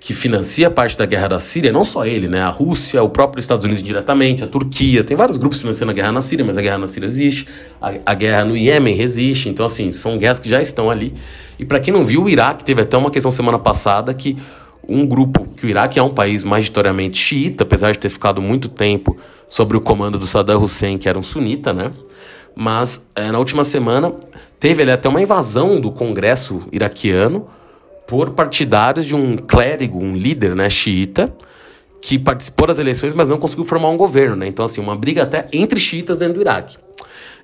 que 0.00 0.14
financia 0.14 0.70
parte 0.70 0.96
da 0.96 1.04
guerra 1.04 1.28
da 1.28 1.38
Síria, 1.38 1.72
não 1.72 1.84
só 1.84 2.06
ele, 2.06 2.28
né? 2.28 2.40
A 2.40 2.48
Rússia, 2.48 3.02
o 3.02 3.08
próprio 3.08 3.40
Estados 3.40 3.64
Unidos 3.64 3.82
diretamente, 3.82 4.44
a 4.44 4.46
Turquia, 4.46 5.02
tem 5.02 5.16
vários 5.16 5.36
grupos 5.36 5.60
financiando 5.60 5.90
a 5.90 5.94
guerra 5.94 6.12
na 6.12 6.20
Síria, 6.20 6.44
mas 6.44 6.56
a 6.56 6.62
guerra 6.62 6.78
na 6.78 6.86
Síria 6.86 7.06
existe, 7.06 7.48
a, 7.80 7.92
a 8.06 8.14
guerra 8.14 8.44
no 8.44 8.56
Iêmen 8.56 9.00
existe, 9.00 9.48
então 9.48 9.66
assim, 9.66 9.90
são 9.90 10.16
guerras 10.16 10.38
que 10.38 10.48
já 10.48 10.62
estão 10.62 10.88
ali. 10.88 11.12
E 11.58 11.64
para 11.64 11.80
quem 11.80 11.92
não 11.92 12.04
viu, 12.04 12.24
o 12.24 12.28
Iraque 12.28 12.62
teve 12.62 12.82
até 12.82 12.96
uma 12.96 13.10
questão 13.10 13.30
semana 13.30 13.58
passada 13.58 14.14
que 14.14 14.36
um 14.88 15.04
grupo, 15.04 15.46
que 15.56 15.66
o 15.66 15.68
Iraque 15.68 15.98
é 15.98 16.02
um 16.02 16.14
país 16.14 16.44
majoritariamente 16.44 17.18
xiita, 17.18 17.64
apesar 17.64 17.92
de 17.92 17.98
ter 17.98 18.08
ficado 18.08 18.40
muito 18.40 18.68
tempo 18.68 19.16
sobre 19.48 19.76
o 19.76 19.80
comando 19.80 20.18
do 20.18 20.26
Saddam 20.26 20.62
Hussein, 20.62 20.96
que 20.96 21.08
era 21.08 21.18
um 21.18 21.22
sunita, 21.22 21.72
né? 21.72 21.90
Mas 22.54 23.06
é, 23.14 23.30
na 23.30 23.38
última 23.38 23.64
semana 23.64 24.12
teve 24.58 24.82
ali, 24.82 24.90
até 24.90 25.08
uma 25.08 25.20
invasão 25.20 25.80
do 25.80 25.90
Congresso 25.90 26.66
iraquiano 26.72 27.46
por 28.08 28.30
partidários 28.30 29.06
de 29.06 29.14
um 29.14 29.36
clérigo, 29.36 30.02
um 30.02 30.16
líder 30.16 30.56
né, 30.56 30.68
xiita, 30.68 31.32
que 32.02 32.18
participou 32.18 32.66
das 32.66 32.80
eleições, 32.80 33.14
mas 33.14 33.28
não 33.28 33.38
conseguiu 33.38 33.64
formar 33.64 33.90
um 33.90 33.96
governo. 33.96 34.34
Né? 34.34 34.48
Então, 34.48 34.64
assim, 34.64 34.80
uma 34.80 34.96
briga 34.96 35.22
até 35.22 35.46
entre 35.52 35.78
xiitas 35.78 36.18
dentro 36.18 36.34
do 36.34 36.40
Iraque. 36.40 36.76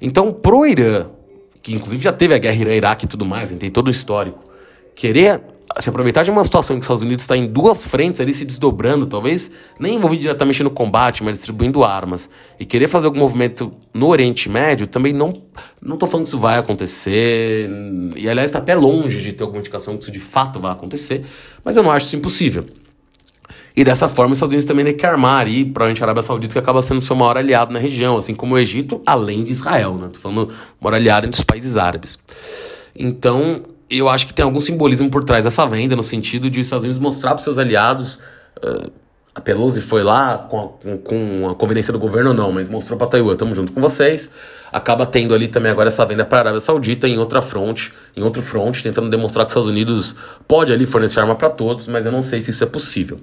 Então, 0.00 0.33
pro 0.33 0.66
Irã 0.66 1.07
que 1.64 1.74
inclusive 1.74 2.05
já 2.05 2.12
teve 2.12 2.35
a 2.35 2.38
guerra 2.38 2.74
Iraque 2.74 3.07
e 3.07 3.09
tudo 3.09 3.24
mais, 3.24 3.50
tem 3.50 3.70
todo 3.70 3.88
o 3.88 3.90
histórico, 3.90 4.38
querer 4.95 5.41
se 5.81 5.89
aproveitar 5.89 6.23
de 6.23 6.31
uma 6.31 6.45
situação 6.45 6.77
em 6.77 6.79
que 6.79 6.83
os 6.83 6.87
Estados 6.87 7.03
Unidos 7.03 7.25
está 7.25 7.37
em 7.37 7.47
duas 7.47 7.85
frentes 7.85 8.21
ali 8.21 8.33
se 8.33 8.45
desdobrando, 8.45 9.07
talvez 9.07 9.51
nem 9.79 9.97
envolvido 9.97 10.23
diretamente 10.23 10.63
no 10.63 10.71
combate, 10.71 11.25
mas 11.25 11.39
distribuindo 11.39 11.83
armas, 11.83 12.31
e 12.61 12.65
querer 12.65 12.87
fazer 12.87 13.07
algum 13.07 13.19
movimento 13.19 13.73
no 13.93 14.07
Oriente 14.09 14.49
Médio, 14.49 14.87
também 14.87 15.13
não 15.13 15.33
não 15.83 15.95
estou 15.95 16.09
falando 16.09 16.25
que 16.25 16.29
isso 16.29 16.39
vai 16.39 16.59
acontecer, 16.59 17.69
e 18.17 18.29
aliás 18.29 18.51
está 18.51 18.59
até 18.59 18.75
longe 18.75 19.21
de 19.21 19.33
ter 19.33 19.43
alguma 19.43 19.61
indicação 19.61 19.97
que 19.97 20.05
isso 20.05 20.13
de 20.13 20.21
fato 20.21 20.61
vai 20.61 20.73
acontecer, 20.73 21.25
mas 21.65 21.77
eu 21.77 21.83
não 21.83 21.91
acho 21.91 22.07
isso 22.07 22.17
impossível. 22.17 22.65
E 23.77 23.83
dessa 23.83 24.09
forma, 24.09 24.31
os 24.31 24.39
Estados 24.39 24.53
Unidos 24.53 24.67
também 24.67 24.85
tem 24.85 24.97
que 24.97 25.05
armar 25.05 25.41
ali, 25.41 25.65
provavelmente 25.65 26.01
a 26.01 26.07
Arábia 26.07 26.23
Saudita, 26.23 26.53
que 26.53 26.59
acaba 26.59 26.81
sendo 26.81 27.01
seu 27.01 27.17
maior 27.17 27.37
aliado 27.37 27.73
na 27.73 27.81
região, 27.81 28.17
assim 28.17 28.33
como 28.33 28.55
o 28.55 28.59
Egito, 28.59 29.03
além 29.05 29.43
de 29.43 29.51
Israel, 29.51 29.95
né? 29.95 30.09
Tô 30.13 30.21
falando 30.21 30.53
maior 30.81 30.95
aliado 30.95 31.27
entre 31.27 31.41
os 31.41 31.45
países 31.45 31.77
árabes. 31.77 32.17
Então, 32.95 33.63
eu 33.90 34.09
acho 34.09 34.27
que 34.27 34.35
tem 34.35 34.44
algum 34.44 34.61
simbolismo 34.61 35.11
por 35.11 35.25
trás 35.25 35.44
dessa 35.44 35.66
venda, 35.66 35.94
no 35.94 36.03
sentido 36.03 36.51
de 36.51 36.61
os 36.61 36.66
Estados 36.66 36.85
Unidos 36.85 36.99
mostrar 36.99 37.35
para 37.35 37.42
seus 37.42 37.59
aliados. 37.59 38.16
Uh, 38.62 38.90
a 39.35 39.40
Pelosi 39.40 39.81
foi 39.81 40.03
lá 40.03 40.38
com 40.38 40.61
a, 40.61 40.97
com 40.99 41.49
a 41.51 41.55
conveniência 41.57 41.92
do 41.92 41.99
governo 41.99 42.31
ou 42.31 42.37
não, 42.37 42.53
mas 42.53 42.68
mostrou 42.68 42.97
para 42.97 43.09
Taiwan, 43.09 43.33
estamos 43.33 43.57
junto 43.57 43.73
com 43.73 43.81
vocês. 43.81 44.31
Acaba 44.73 45.05
tendo 45.05 45.35
ali 45.35 45.49
também 45.49 45.73
agora 45.73 45.88
essa 45.88 46.05
venda 46.07 46.25
para 46.25 46.38
a 46.38 46.40
Arábia 46.42 46.61
Saudita 46.61 47.09
em 47.09 47.18
outra 47.18 47.42
fronte, 47.42 47.92
em 48.16 48.23
outro 48.23 48.42
front, 48.42 48.81
tentando 48.81 49.11
demonstrar 49.11 49.44
que 49.44 49.49
os 49.49 49.53
Estados 49.53 49.68
Unidos 49.68 50.14
pode 50.47 50.73
ali 50.73 50.87
fornecer 50.87 51.20
arma 51.20 51.35
para 51.35 51.51
todos, 51.51 51.88
mas 51.88 52.07
eu 52.07 52.12
não 52.12 52.23
sei 52.23 52.40
se 52.40 52.51
isso 52.51 52.62
é 52.62 52.66
possível. 52.66 53.20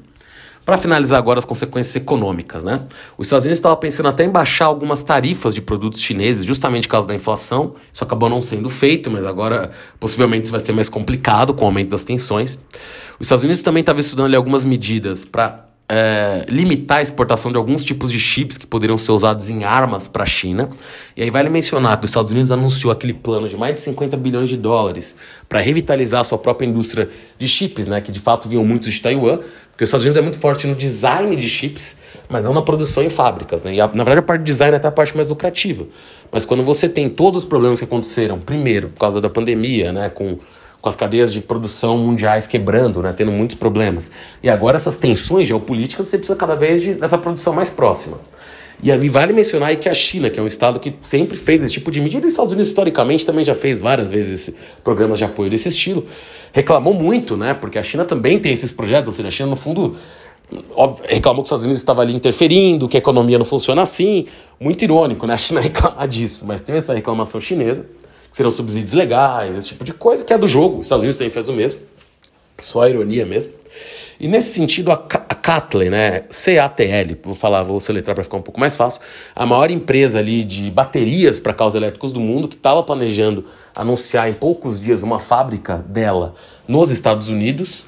Para 0.64 0.78
finalizar 0.78 1.18
agora 1.18 1.40
as 1.40 1.46
consequências 1.46 1.96
econômicas, 1.96 2.64
né? 2.64 2.82
Os 3.18 3.28
Estados 3.28 3.46
Unidos 3.46 3.58
estavam 3.58 3.78
pensando 3.78 4.10
até 4.10 4.24
em 4.24 4.30
baixar 4.30 4.66
algumas 4.66 5.04
tarifas 5.04 5.56
de 5.56 5.62
produtos 5.62 6.02
chineses, 6.02 6.46
justamente 6.46 6.88
por 6.88 6.92
causa 6.92 7.08
da 7.08 7.16
inflação. 7.16 7.74
Isso 7.92 8.04
acabou 8.04 8.30
não 8.30 8.40
sendo 8.40 8.70
feito, 8.70 9.10
mas 9.10 9.26
agora 9.26 9.72
possivelmente 10.00 10.44
isso 10.44 10.52
vai 10.52 10.62
ser 10.62 10.72
mais 10.72 10.88
complicado 10.88 11.54
com 11.54 11.64
o 11.64 11.68
aumento 11.68 11.90
das 11.90 12.04
tensões. 12.04 12.60
Os 13.20 13.26
Estados 13.26 13.44
Unidos 13.44 13.64
também 13.64 13.82
estavam 13.82 14.00
estudando 14.00 14.28
ali, 14.28 14.36
algumas 14.36 14.64
medidas 14.64 15.26
para 15.26 15.71
é, 15.94 16.46
limitar 16.48 17.00
a 17.00 17.02
exportação 17.02 17.52
de 17.52 17.58
alguns 17.58 17.84
tipos 17.84 18.10
de 18.14 18.18
chips 18.18 18.58
que 18.58 18.66
poderiam 18.66 18.98
ser 18.98 19.12
usados 19.12 19.50
em 19.50 19.66
armas 19.66 20.08
para 20.08 20.24
a 20.24 20.26
China. 20.26 20.70
E 21.18 21.22
aí 21.22 21.30
vale 21.30 21.50
mencionar 21.50 22.00
que 22.00 22.06
os 22.06 22.12
Estados 22.12 22.32
Unidos 22.32 22.50
anunciou 22.50 22.94
aquele 22.94 23.12
plano 23.12 23.50
de 23.50 23.58
mais 23.58 23.76
de 23.76 23.82
50 23.82 24.16
bilhões 24.16 24.48
de 24.48 24.56
dólares 24.56 25.18
para 25.50 25.60
revitalizar 25.60 26.22
a 26.22 26.24
sua 26.24 26.38
própria 26.38 26.66
indústria 26.66 27.10
de 27.38 27.46
chips, 27.46 27.90
né, 27.90 28.00
que 28.00 28.10
de 28.10 28.22
fato 28.22 28.48
vinham 28.48 28.64
muitos 28.64 28.94
de 28.94 29.02
Taiwan, 29.02 29.40
porque 29.70 29.84
os 29.84 29.90
Estados 29.90 30.04
Unidos 30.06 30.16
é 30.16 30.22
muito 30.22 30.40
forte 30.40 30.66
no 30.66 30.76
design 30.76 31.36
de 31.36 31.50
chips, 31.50 31.98
mas 32.30 32.46
não 32.46 32.54
na 32.54 32.62
produção 32.62 33.04
em 33.04 33.10
fábricas. 33.10 33.66
Né? 33.66 33.74
E 33.74 33.82
a, 33.82 33.88
na 33.88 34.06
verdade 34.06 34.20
a 34.20 34.22
parte 34.22 34.44
de 34.44 34.46
design 34.46 34.74
é 34.74 34.78
até 34.78 34.88
a 34.88 34.92
parte 34.92 35.14
mais 35.14 35.28
lucrativa. 35.28 35.86
Mas 36.32 36.46
quando 36.46 36.64
você 36.64 36.88
tem 36.88 37.10
todos 37.10 37.44
os 37.44 37.50
problemas 37.50 37.80
que 37.80 37.86
aconteceram, 37.86 38.40
primeiro 38.40 38.88
por 38.88 39.00
causa 39.00 39.20
da 39.20 39.30
pandemia, 39.30 39.92
né, 39.92 40.08
com 40.08 40.40
com 40.82 40.90
as 40.90 40.96
cadeias 40.96 41.32
de 41.32 41.42
produção 41.42 41.98
mundiais 41.98 42.48
quebrando, 42.48 43.02
né, 43.02 43.14
tendo 43.16 43.32
muitos 43.32 43.56
problemas. 43.56 44.12
E 44.42 44.50
agora 44.50 44.78
essas 44.78 44.98
tensões 44.98 45.48
geopolíticas, 45.48 46.08
você 46.08 46.18
precisa 46.18 46.36
cada 46.36 46.56
vez 46.56 46.82
de, 46.82 46.94
dessa 46.96 47.18
produção 47.18 47.54
mais 47.54 47.70
próxima. 47.70 48.18
E 48.84 48.92
ali 48.92 49.08
vale 49.10 49.32
mencionar 49.32 49.70
aí 49.70 49.76
que 49.76 49.88
a 49.88 49.94
China, 49.94 50.28
que 50.28 50.40
é 50.40 50.44
um 50.44 50.48
estado 50.48 50.80
que 50.80 50.96
sempre 51.02 51.38
fez 51.38 51.62
esse 51.62 51.74
tipo 51.74 51.92
de 51.92 52.02
medida, 52.02 52.26
e 52.26 52.28
os 52.28 52.34
Estados 52.34 52.52
Unidos 52.52 52.70
historicamente 52.70 53.24
também 53.24 53.46
já 53.46 53.54
fez 53.54 53.80
várias 53.80 54.10
vezes 54.10 54.56
programas 54.84 55.20
de 55.20 55.26
apoio 55.26 55.52
desse 55.52 55.70
estilo, 55.70 56.04
reclamou 56.52 56.96
muito, 56.96 57.38
né? 57.38 57.54
Porque 57.54 57.78
a 57.78 57.84
China 57.84 58.04
também 58.06 58.40
tem 58.40 58.52
esses 58.52 58.72
projetos, 58.72 59.10
ou 59.10 59.14
seja, 59.14 59.28
a 59.28 59.32
China 59.32 59.50
no 59.50 59.56
fundo 59.56 59.96
reclamou 61.08 61.44
que 61.44 61.46
os 61.46 61.48
Estados 61.48 61.64
Unidos 61.64 61.82
estava 61.82 62.02
ali 62.02 62.16
interferindo, 62.16 62.90
que 62.90 62.98
a 62.98 63.00
economia 63.00 63.38
não 63.38 63.46
funciona 63.46 63.84
assim. 63.84 64.26
Muito 64.60 64.84
irônico, 64.84 65.28
né? 65.28 65.36
A 65.36 65.38
China 65.38 65.62
reclamar 65.62 66.08
disso, 66.08 66.44
mas 66.48 66.60
tem 66.60 66.76
essa 66.76 66.92
reclamação 66.92 67.40
chinesa 67.40 67.86
que 68.32 68.38
serão 68.38 68.50
subsídios 68.50 68.94
legais, 68.94 69.56
esse 69.56 69.68
tipo 69.68 69.84
de 69.84 69.94
coisa, 69.94 70.24
que 70.24 70.34
é 70.34 70.38
do 70.38 70.48
jogo. 70.48 70.80
Os 70.80 70.86
Estados 70.88 71.02
Unidos 71.02 71.18
também 71.18 71.30
fez 71.30 71.50
o 71.50 71.54
mesmo. 71.54 71.82
Só 72.60 72.88
ironia 72.88 73.26
mesmo. 73.26 73.52
E 74.20 74.28
nesse 74.28 74.54
sentido, 74.54 74.92
a, 74.92 74.94
a 74.94 75.36
Catley, 75.36 75.90
né, 75.90 76.24
C-A-T-L, 76.30 77.20
vou 77.24 77.36
falar, 77.36 77.64
vou 77.64 77.80
soletrar 77.80 78.16
para 78.16 78.24
ficar 78.24 78.38
um 78.38 78.42
pouco 78.42 78.60
mais 78.60 78.76
fácil, 78.76 79.02
a 79.36 79.46
maior 79.46 79.70
empresa 79.72 80.20
ali 80.20 80.44
de 80.44 80.70
baterias 80.70 81.40
para 81.40 81.54
carros 81.54 81.76
elétricos 81.76 82.12
do 82.12 82.20
mundo, 82.20 82.48
que 82.48 82.56
estava 82.56 82.84
planejando 82.84 83.46
anunciar 83.76 84.30
em 84.30 84.34
poucos 84.34 84.80
dias 84.80 85.02
uma 85.02 85.18
fábrica 85.18 85.84
dela 85.88 86.36
nos 86.68 86.92
Estados 86.92 87.30
Unidos, 87.30 87.88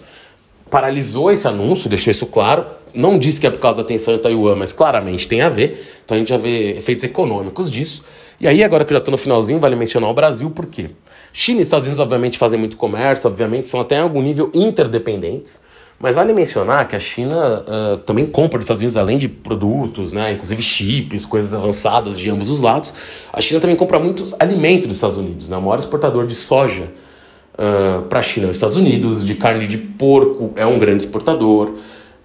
paralisou 0.71 1.31
esse 1.31 1.47
anúncio, 1.47 1.87
deixou 1.87 2.09
isso 2.09 2.25
claro. 2.25 2.65
Não 2.95 3.19
disse 3.19 3.39
que 3.39 3.45
é 3.45 3.51
por 3.51 3.59
causa 3.59 3.77
da 3.77 3.83
tensão 3.83 4.15
em 4.15 4.17
Taiwan, 4.17 4.55
mas 4.55 4.73
claramente 4.73 5.27
tem 5.27 5.41
a 5.41 5.49
ver. 5.49 5.87
Então 6.03 6.15
a 6.15 6.19
gente 6.19 6.29
já 6.29 6.37
vê 6.37 6.71
efeitos 6.71 7.03
econômicos 7.03 7.71
disso. 7.71 8.03
E 8.43 8.47
aí, 8.47 8.61
agora 8.61 8.83
que 8.83 8.91
eu 8.91 8.95
já 8.95 8.99
estou 8.99 9.13
no 9.13 9.17
finalzinho, 9.17 9.57
vale 9.57 9.73
mencionar 9.73 10.09
o 10.09 10.13
Brasil, 10.13 10.49
por 10.49 10.65
quê? 10.65 10.89
China 11.31 11.61
e 11.61 11.63
Estados 11.63 11.85
Unidos, 11.85 12.01
obviamente, 12.01 12.37
fazem 12.37 12.59
muito 12.59 12.75
comércio, 12.75 13.29
obviamente, 13.29 13.69
são 13.69 13.79
até 13.79 13.95
em 13.95 13.99
algum 14.01 14.21
nível 14.21 14.51
interdependentes. 14.53 15.61
Mas 15.97 16.13
vale 16.13 16.33
mencionar 16.33 16.85
que 16.89 16.93
a 16.93 16.99
China 16.99 17.63
uh, 17.65 17.97
também 17.99 18.25
compra 18.25 18.57
dos 18.57 18.65
Estados 18.65 18.81
Unidos, 18.81 18.97
além 18.97 19.17
de 19.17 19.29
produtos, 19.29 20.11
né, 20.11 20.33
inclusive 20.33 20.61
chips, 20.61 21.25
coisas 21.25 21.53
avançadas 21.53 22.19
de 22.19 22.29
ambos 22.29 22.49
os 22.49 22.61
lados. 22.61 22.93
A 23.31 23.39
China 23.39 23.61
também 23.61 23.77
compra 23.77 23.97
muitos 23.97 24.35
alimentos 24.37 24.87
dos 24.87 24.97
Estados 24.97 25.15
Unidos. 25.15 25.47
Né? 25.47 25.55
O 25.55 25.61
maior 25.61 25.79
exportador 25.79 26.27
de 26.27 26.35
soja 26.35 26.89
uh, 27.53 28.01
para 28.09 28.19
a 28.19 28.21
China 28.21 28.47
é 28.47 28.49
os 28.49 28.57
Estados 28.57 28.75
Unidos, 28.75 29.25
de 29.25 29.35
carne 29.35 29.67
de 29.67 29.77
porco 29.77 30.51
é 30.57 30.65
um 30.65 30.77
grande 30.77 31.05
exportador, 31.05 31.75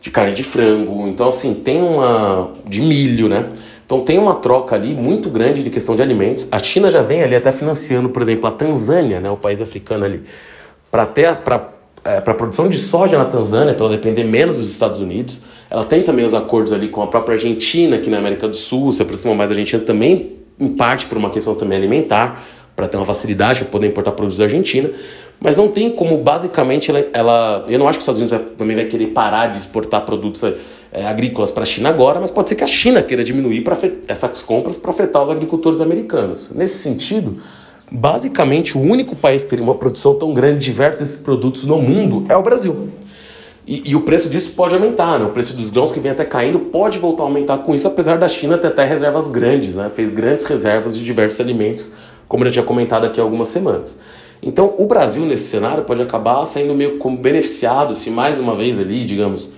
de 0.01 0.11
carne 0.11 0.35
de 0.35 0.43
frango. 0.43 1.07
Então, 1.07 1.29
assim, 1.29 1.55
tem 1.55 1.81
uma. 1.81 2.55
de 2.67 2.81
milho, 2.81 3.29
né? 3.29 3.53
Então 3.89 4.01
tem 4.01 4.19
uma 4.19 4.35
troca 4.35 4.75
ali 4.75 4.95
muito 4.95 5.31
grande 5.31 5.63
de 5.63 5.71
questão 5.71 5.97
de 5.97 6.03
alimentos. 6.03 6.47
A 6.53 6.59
China 6.59 6.91
já 6.91 7.01
vem 7.01 7.23
ali 7.23 7.35
até 7.35 7.51
financiando, 7.51 8.11
por 8.11 8.21
exemplo, 8.21 8.47
a 8.47 8.51
Tanzânia, 8.51 9.19
né, 9.19 9.31
o 9.31 9.37
país 9.37 9.63
africano 9.63 10.05
ali, 10.05 10.25
para 10.91 11.07
ter 11.07 11.35
para 11.37 11.71
para 12.03 12.35
produção 12.35 12.69
de 12.69 12.79
soja 12.79 13.19
na 13.19 13.25
Tanzânia, 13.25 13.75
para 13.75 13.87
ela 13.87 13.97
depender 13.97 14.25
menos 14.25 14.57
dos 14.57 14.71
Estados 14.71 15.01
Unidos. 15.01 15.41
Ela 15.71 15.85
tem 15.85 16.03
também 16.03 16.25
os 16.25 16.33
acordos 16.33 16.73
ali 16.73 16.89
com 16.89 17.03
a 17.03 17.07
própria 17.07 17.35
Argentina, 17.35 17.97
aqui 17.97 18.09
na 18.09 18.19
América 18.19 18.47
do 18.47 18.57
Sul, 18.57 18.93
se 18.93 19.03
aproxima 19.03 19.35
mais 19.35 19.49
da 19.49 19.55
Argentina 19.55 19.83
também, 19.83 20.37
em 20.61 20.69
parte 20.69 21.07
por 21.07 21.19
uma 21.19 21.29
questão 21.31 21.55
também 21.55 21.77
alimentar, 21.77 22.43
para 22.77 22.89
ter 22.89 22.97
uma 22.97 23.05
facilidade 23.05 23.61
para 23.61 23.69
poder 23.69 23.89
importar 23.89 24.13
produtos 24.13 24.39
da 24.39 24.45
Argentina. 24.45 24.91
Mas 25.41 25.57
não 25.57 25.69
tem 25.69 25.91
como, 25.91 26.17
basicamente, 26.19 26.91
ela, 26.91 27.05
ela, 27.13 27.65
Eu 27.69 27.79
não 27.79 27.89
acho 27.89 27.99
que 27.99 28.03
os 28.03 28.09
Estados 28.09 28.21
Unidos 28.21 28.31
vai, 28.31 28.57
também 28.57 28.77
vai 28.77 28.85
querer 28.87 29.09
parar 29.09 29.49
de 29.49 29.59
exportar 29.59 30.03
produtos 30.03 30.45
é, 30.93 31.07
agrícolas 31.07 31.51
para 31.51 31.63
a 31.63 31.67
China 31.67 31.89
agora, 31.89 32.21
mas 32.21 32.31
pode 32.31 32.49
ser 32.49 32.55
que 32.55 32.65
a 32.65 32.67
China 32.67 33.03
queira 33.03 33.23
diminuir 33.23 33.65
essas 34.07 34.43
compras 34.43 34.77
para 34.77 34.91
afetar 34.91 35.23
os 35.23 35.31
agricultores 35.31 35.81
americanos. 35.81 36.51
Nesse 36.55 36.79
sentido, 36.79 37.41
basicamente 37.91 38.77
o 38.77 38.81
único 38.81 39.15
país 39.15 39.43
que 39.43 39.51
teria 39.51 39.65
uma 39.65 39.75
produção 39.75 40.15
tão 40.15 40.33
grande 40.33 40.59
de 40.59 40.65
diversos 40.67 41.17
produtos 41.17 41.65
no 41.65 41.79
mundo 41.81 42.27
é 42.29 42.37
o 42.37 42.43
Brasil. 42.43 42.89
E, 43.67 43.91
e, 43.91 43.95
o 43.95 44.01
preço 44.01 44.31
disso 44.31 44.53
pode 44.53 44.75
aumentar, 44.75 45.19
né? 45.19 45.27
O 45.27 45.29
preço 45.29 45.55
dos 45.55 45.69
grãos 45.69 45.93
que 45.93 46.01
vem 46.01 46.11
até 46.11 46.25
caindo 46.25 46.59
pode 46.59 46.99
voltar 46.99 47.25
a 47.25 47.27
aumentar 47.27 47.59
com 47.59 47.75
isso, 47.75 47.87
apesar 47.87 48.17
da 48.17 48.27
China 48.27 48.57
ter 48.57 48.69
até 48.69 48.83
reservas 48.83 49.29
grandes, 49.29 49.77
né? 49.77 49.91
Fez 49.91 50.09
grandes 50.09 50.47
reservas 50.47 50.97
de 50.97 51.05
diversos 51.05 51.39
alimentos, 51.39 51.93
como 52.27 52.45
eu 52.45 52.49
já 52.49 52.53
tinha 52.55 52.65
comentado 52.65 53.05
aqui 53.05 53.21
há 53.21 53.23
algumas 53.23 53.49
semanas. 53.49 53.99
Então, 54.43 54.75
o 54.79 54.87
Brasil 54.87 55.27
nesse 55.27 55.49
cenário 55.51 55.85
pode 55.85 56.01
acabar 56.01 56.47
saindo 56.47 56.75
meio 56.75 56.97
como 56.97 57.19
beneficiado 57.19 57.95
se 57.95 58.09
mais 58.09 58.41
uma 58.41 58.55
vez 58.55 58.81
ali, 58.81 59.05
digamos, 59.05 59.53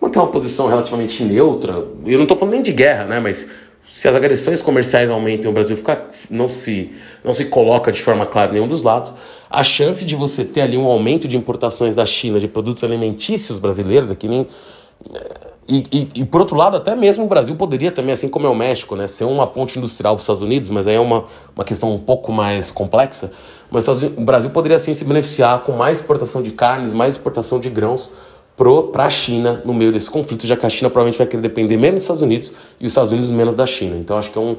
manter 0.00 0.18
uma 0.18 0.28
posição 0.28 0.66
relativamente 0.66 1.22
neutra. 1.22 1.72
Eu 2.06 2.16
não 2.16 2.22
estou 2.22 2.36
falando 2.36 2.54
nem 2.54 2.62
de 2.62 2.72
guerra, 2.72 3.04
né? 3.04 3.20
Mas 3.20 3.48
se 3.86 4.08
as 4.08 4.14
agressões 4.14 4.62
comerciais 4.62 5.10
aumentam 5.10 5.50
e 5.50 5.50
o 5.50 5.54
Brasil 5.54 5.76
ficar, 5.76 6.10
não, 6.30 6.48
se, 6.48 6.92
não 7.24 7.32
se 7.32 7.46
coloca 7.46 7.90
de 7.90 8.00
forma 8.00 8.24
clara 8.24 8.52
nenhum 8.52 8.68
dos 8.68 8.82
lados, 8.82 9.12
a 9.50 9.64
chance 9.64 10.04
de 10.04 10.14
você 10.14 10.44
ter 10.44 10.60
ali 10.62 10.78
um 10.78 10.86
aumento 10.86 11.26
de 11.26 11.36
importações 11.36 11.94
da 11.94 12.06
China 12.06 12.38
de 12.38 12.46
produtos 12.46 12.84
alimentícios 12.84 13.58
brasileiros, 13.58 14.10
aqui 14.10 14.28
nem. 14.28 14.46
E, 15.68 15.84
e, 15.92 16.08
e, 16.20 16.24
por 16.24 16.40
outro 16.40 16.56
lado, 16.56 16.76
até 16.76 16.94
mesmo 16.94 17.24
o 17.24 17.28
Brasil 17.28 17.54
poderia 17.56 17.90
também, 17.90 18.12
assim 18.12 18.28
como 18.28 18.46
é 18.46 18.50
o 18.50 18.54
México, 18.54 18.96
né, 18.96 19.06
ser 19.06 19.24
uma 19.24 19.46
ponte 19.46 19.78
industrial 19.78 20.14
para 20.14 20.18
os 20.18 20.24
Estados 20.24 20.42
Unidos, 20.42 20.70
mas 20.70 20.86
aí 20.86 20.94
é 20.96 21.00
uma, 21.00 21.24
uma 21.54 21.64
questão 21.64 21.92
um 21.92 21.98
pouco 21.98 22.32
mais 22.32 22.70
complexa. 22.70 23.32
Mas 23.70 23.86
o 23.86 24.20
Brasil 24.20 24.50
poderia 24.50 24.78
sim 24.78 24.94
se 24.94 25.04
beneficiar 25.04 25.62
com 25.62 25.72
mais 25.72 25.98
exportação 25.98 26.42
de 26.42 26.50
carnes, 26.50 26.92
mais 26.92 27.14
exportação 27.14 27.60
de 27.60 27.70
grãos 27.70 28.10
para 28.92 29.06
a 29.06 29.10
China 29.10 29.62
no 29.64 29.72
meio 29.72 29.90
desse 29.90 30.10
conflito, 30.10 30.46
já 30.46 30.54
que 30.54 30.66
a 30.66 30.68
China 30.68 30.90
provavelmente 30.90 31.16
vai 31.16 31.26
querer 31.26 31.40
depender 31.40 31.78
menos 31.78 31.94
dos 31.94 32.02
Estados 32.02 32.22
Unidos 32.22 32.52
e 32.78 32.84
os 32.84 32.92
Estados 32.92 33.10
Unidos 33.10 33.30
menos 33.30 33.54
da 33.54 33.64
China. 33.64 33.96
Então 33.96 34.18
acho 34.18 34.30
que 34.30 34.36
é 34.36 34.40
um, 34.40 34.56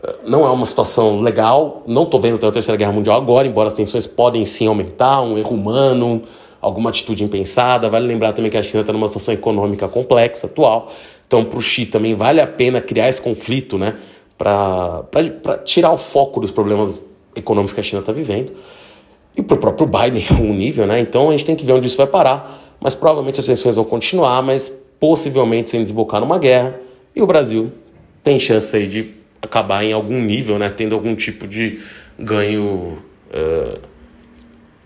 eh, 0.00 0.16
não 0.24 0.46
é 0.46 0.50
uma 0.50 0.64
situação 0.64 1.20
legal. 1.20 1.82
Não 1.84 2.04
estou 2.04 2.20
vendo 2.20 2.34
a 2.46 2.52
Terceira 2.52 2.78
Guerra 2.78 2.92
Mundial 2.92 3.16
agora, 3.16 3.48
embora 3.48 3.66
as 3.66 3.74
tensões 3.74 4.06
podem 4.06 4.46
sim 4.46 4.68
aumentar, 4.68 5.22
um 5.22 5.36
erro 5.36 5.56
humano, 5.56 6.22
alguma 6.60 6.90
atitude 6.90 7.24
impensada. 7.24 7.88
Vale 7.88 8.06
lembrar 8.06 8.32
também 8.32 8.48
que 8.48 8.56
a 8.56 8.62
China 8.62 8.82
está 8.82 8.92
numa 8.92 9.08
situação 9.08 9.34
econômica 9.34 9.88
complexa 9.88 10.46
atual. 10.46 10.92
Então, 11.26 11.44
para 11.44 11.58
o 11.58 11.62
Xi 11.62 11.86
também 11.86 12.14
vale 12.14 12.40
a 12.40 12.46
pena 12.46 12.80
criar 12.80 13.08
esse 13.08 13.20
conflito, 13.20 13.76
né? 13.76 13.96
Para 14.38 15.04
tirar 15.64 15.92
o 15.92 15.98
foco 15.98 16.38
dos 16.38 16.52
problemas 16.52 17.02
econômicos 17.34 17.72
que 17.74 17.80
a 17.80 17.82
China 17.82 18.00
está 18.00 18.12
vivendo. 18.12 18.52
E 19.36 19.42
para 19.42 19.56
o 19.56 19.58
próprio 19.58 19.86
Biden 19.86 20.24
é 20.30 20.34
um 20.34 20.54
nível, 20.54 20.86
né? 20.86 21.00
Então 21.00 21.28
a 21.28 21.32
gente 21.32 21.44
tem 21.44 21.56
que 21.56 21.64
ver 21.64 21.72
onde 21.72 21.88
isso 21.88 21.96
vai 21.96 22.06
parar 22.06 22.61
mas 22.82 22.94
provavelmente 22.94 23.38
as 23.38 23.46
tensões 23.46 23.76
vão 23.76 23.84
continuar, 23.84 24.42
mas 24.42 24.68
possivelmente 24.98 25.70
sem 25.70 25.82
desembocar 25.82 26.20
numa 26.20 26.38
guerra. 26.38 26.78
E 27.14 27.22
o 27.22 27.26
Brasil 27.26 27.72
tem 28.22 28.38
chance 28.38 28.76
aí 28.76 28.86
de 28.86 29.14
acabar 29.40 29.84
em 29.84 29.92
algum 29.92 30.20
nível, 30.20 30.58
né, 30.58 30.68
tendo 30.68 30.94
algum 30.94 31.14
tipo 31.14 31.46
de 31.46 31.80
ganho 32.18 32.98
uh, 33.30 33.80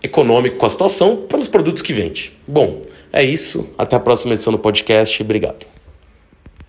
econômico 0.01 0.57
com 0.57 0.65
a 0.65 0.69
situação 0.69 1.27
pelos 1.27 1.47
produtos 1.47 1.81
que 1.81 1.93
vende. 1.93 2.31
Bom, 2.47 2.81
é 3.11 3.23
isso. 3.23 3.69
Até 3.77 3.95
a 3.95 3.99
próxima 3.99 4.33
edição 4.33 4.51
do 4.51 4.59
podcast. 4.59 5.21
Obrigado. 5.21 5.65